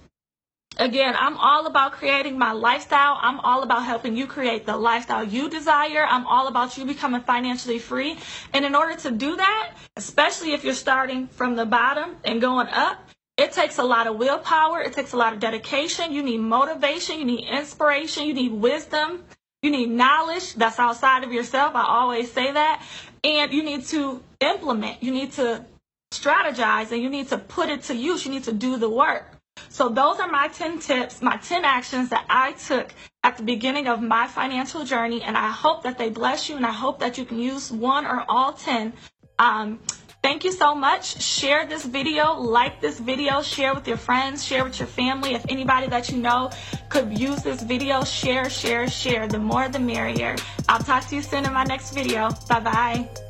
Again, 0.78 1.14
I'm 1.16 1.38
all 1.38 1.68
about 1.68 1.92
creating 1.92 2.40
my 2.40 2.54
lifestyle. 2.54 3.20
I'm 3.22 3.40
all 3.42 3.62
about 3.62 3.84
helping 3.84 4.18
you 4.18 4.26
create 4.26 4.66
the 4.66 4.78
lifestyle 4.78 5.24
you 5.24 5.48
desire. 5.48 6.04
I'm 6.10 6.26
all 6.26 6.48
about 6.48 6.76
you 6.76 6.86
becoming 6.86 7.22
financially 7.22 7.78
free. 7.78 8.18
And 8.52 8.66
in 8.66 8.74
order 8.74 8.96
to 9.02 9.12
do 9.12 9.36
that, 9.36 9.74
especially 9.96 10.54
if 10.54 10.64
you're 10.64 10.74
starting 10.74 11.28
from 11.28 11.56
the 11.56 11.68
bottom 11.68 12.16
and 12.24 12.42
going 12.42 12.70
up, 12.70 12.98
it 13.38 13.52
takes 13.52 13.80
a 13.80 13.84
lot 13.84 14.08
of 14.08 14.18
willpower. 14.18 14.82
It 14.82 14.94
takes 14.94 15.14
a 15.14 15.18
lot 15.18 15.34
of 15.34 15.40
dedication. 15.40 16.14
You 16.14 16.22
need 16.22 16.40
motivation. 16.40 17.20
You 17.20 17.26
need 17.26 17.48
inspiration. 17.50 18.26
You 18.26 18.34
need 18.34 18.52
wisdom. 18.52 19.24
You 19.64 19.72
need 19.72 19.90
knowledge 19.90 20.56
that's 20.56 20.78
outside 20.78 21.24
of 21.24 21.32
yourself. 21.32 21.74
I 21.76 21.84
always 21.84 22.32
say 22.32 22.52
that. 22.52 22.86
And 23.24 23.52
you 23.52 23.64
need 23.64 23.86
to 23.86 24.22
implement. 24.40 25.02
You 25.02 25.12
need 25.12 25.32
to 25.34 25.66
strategize 26.14 26.92
and 26.92 27.02
you 27.02 27.10
need 27.10 27.30
to 27.30 27.38
put 27.38 27.70
it 27.70 27.84
to 27.84 27.96
use. 27.96 28.26
You 28.26 28.32
need 28.32 28.44
to 28.44 28.54
do 28.54 28.78
the 28.78 28.90
work. 28.90 29.38
So 29.70 29.90
those 29.90 30.20
are 30.20 30.28
my 30.28 30.50
10 30.50 30.80
tips, 30.80 31.22
my 31.22 31.38
10 31.38 31.66
actions 31.66 32.10
that 32.10 32.26
I 32.30 32.52
took 32.54 32.94
at 33.24 33.38
the 33.38 33.44
beginning 33.44 33.88
of 33.88 34.02
my 34.02 34.28
financial 34.28 34.84
journey. 34.84 35.24
And 35.24 35.36
I 35.38 35.50
hope 35.50 35.84
that 35.84 35.98
they 35.98 36.10
bless 36.10 36.50
you 36.50 36.58
and 36.58 36.66
I 36.66 36.72
hope 36.72 37.00
that 37.00 37.18
you 37.18 37.26
can 37.26 37.40
use 37.40 37.72
one 37.72 38.06
or 38.06 38.26
all 38.28 38.54
10. 38.54 38.94
Um, 39.40 39.80
Thank 40.24 40.46
you 40.46 40.54
so 40.54 40.74
much. 40.74 41.22
Share 41.22 41.66
this 41.66 41.84
video, 41.84 42.40
like 42.40 42.80
this 42.80 42.98
video, 42.98 43.42
share 43.42 43.74
with 43.76 43.86
your 43.86 43.98
friends, 43.98 44.42
share 44.42 44.64
with 44.64 44.80
your 44.80 44.88
family. 44.88 45.34
If 45.34 45.46
anybody 45.50 45.88
that 45.88 46.10
you 46.10 46.18
know 46.18 46.50
could 46.88 47.20
use 47.20 47.44
this 47.44 47.62
video, 47.62 48.06
share, 48.06 48.50
share, 48.50 48.88
share. 48.88 49.28
The 49.28 49.38
more 49.38 49.68
the 49.68 49.80
merrier. 49.80 50.38
I'll 50.70 50.80
talk 50.80 51.06
to 51.10 51.16
you 51.16 51.22
soon 51.22 51.46
in 51.46 51.52
my 51.52 51.66
next 51.66 51.94
video. 51.94 52.30
Bye 52.48 52.62
bye. 52.62 53.23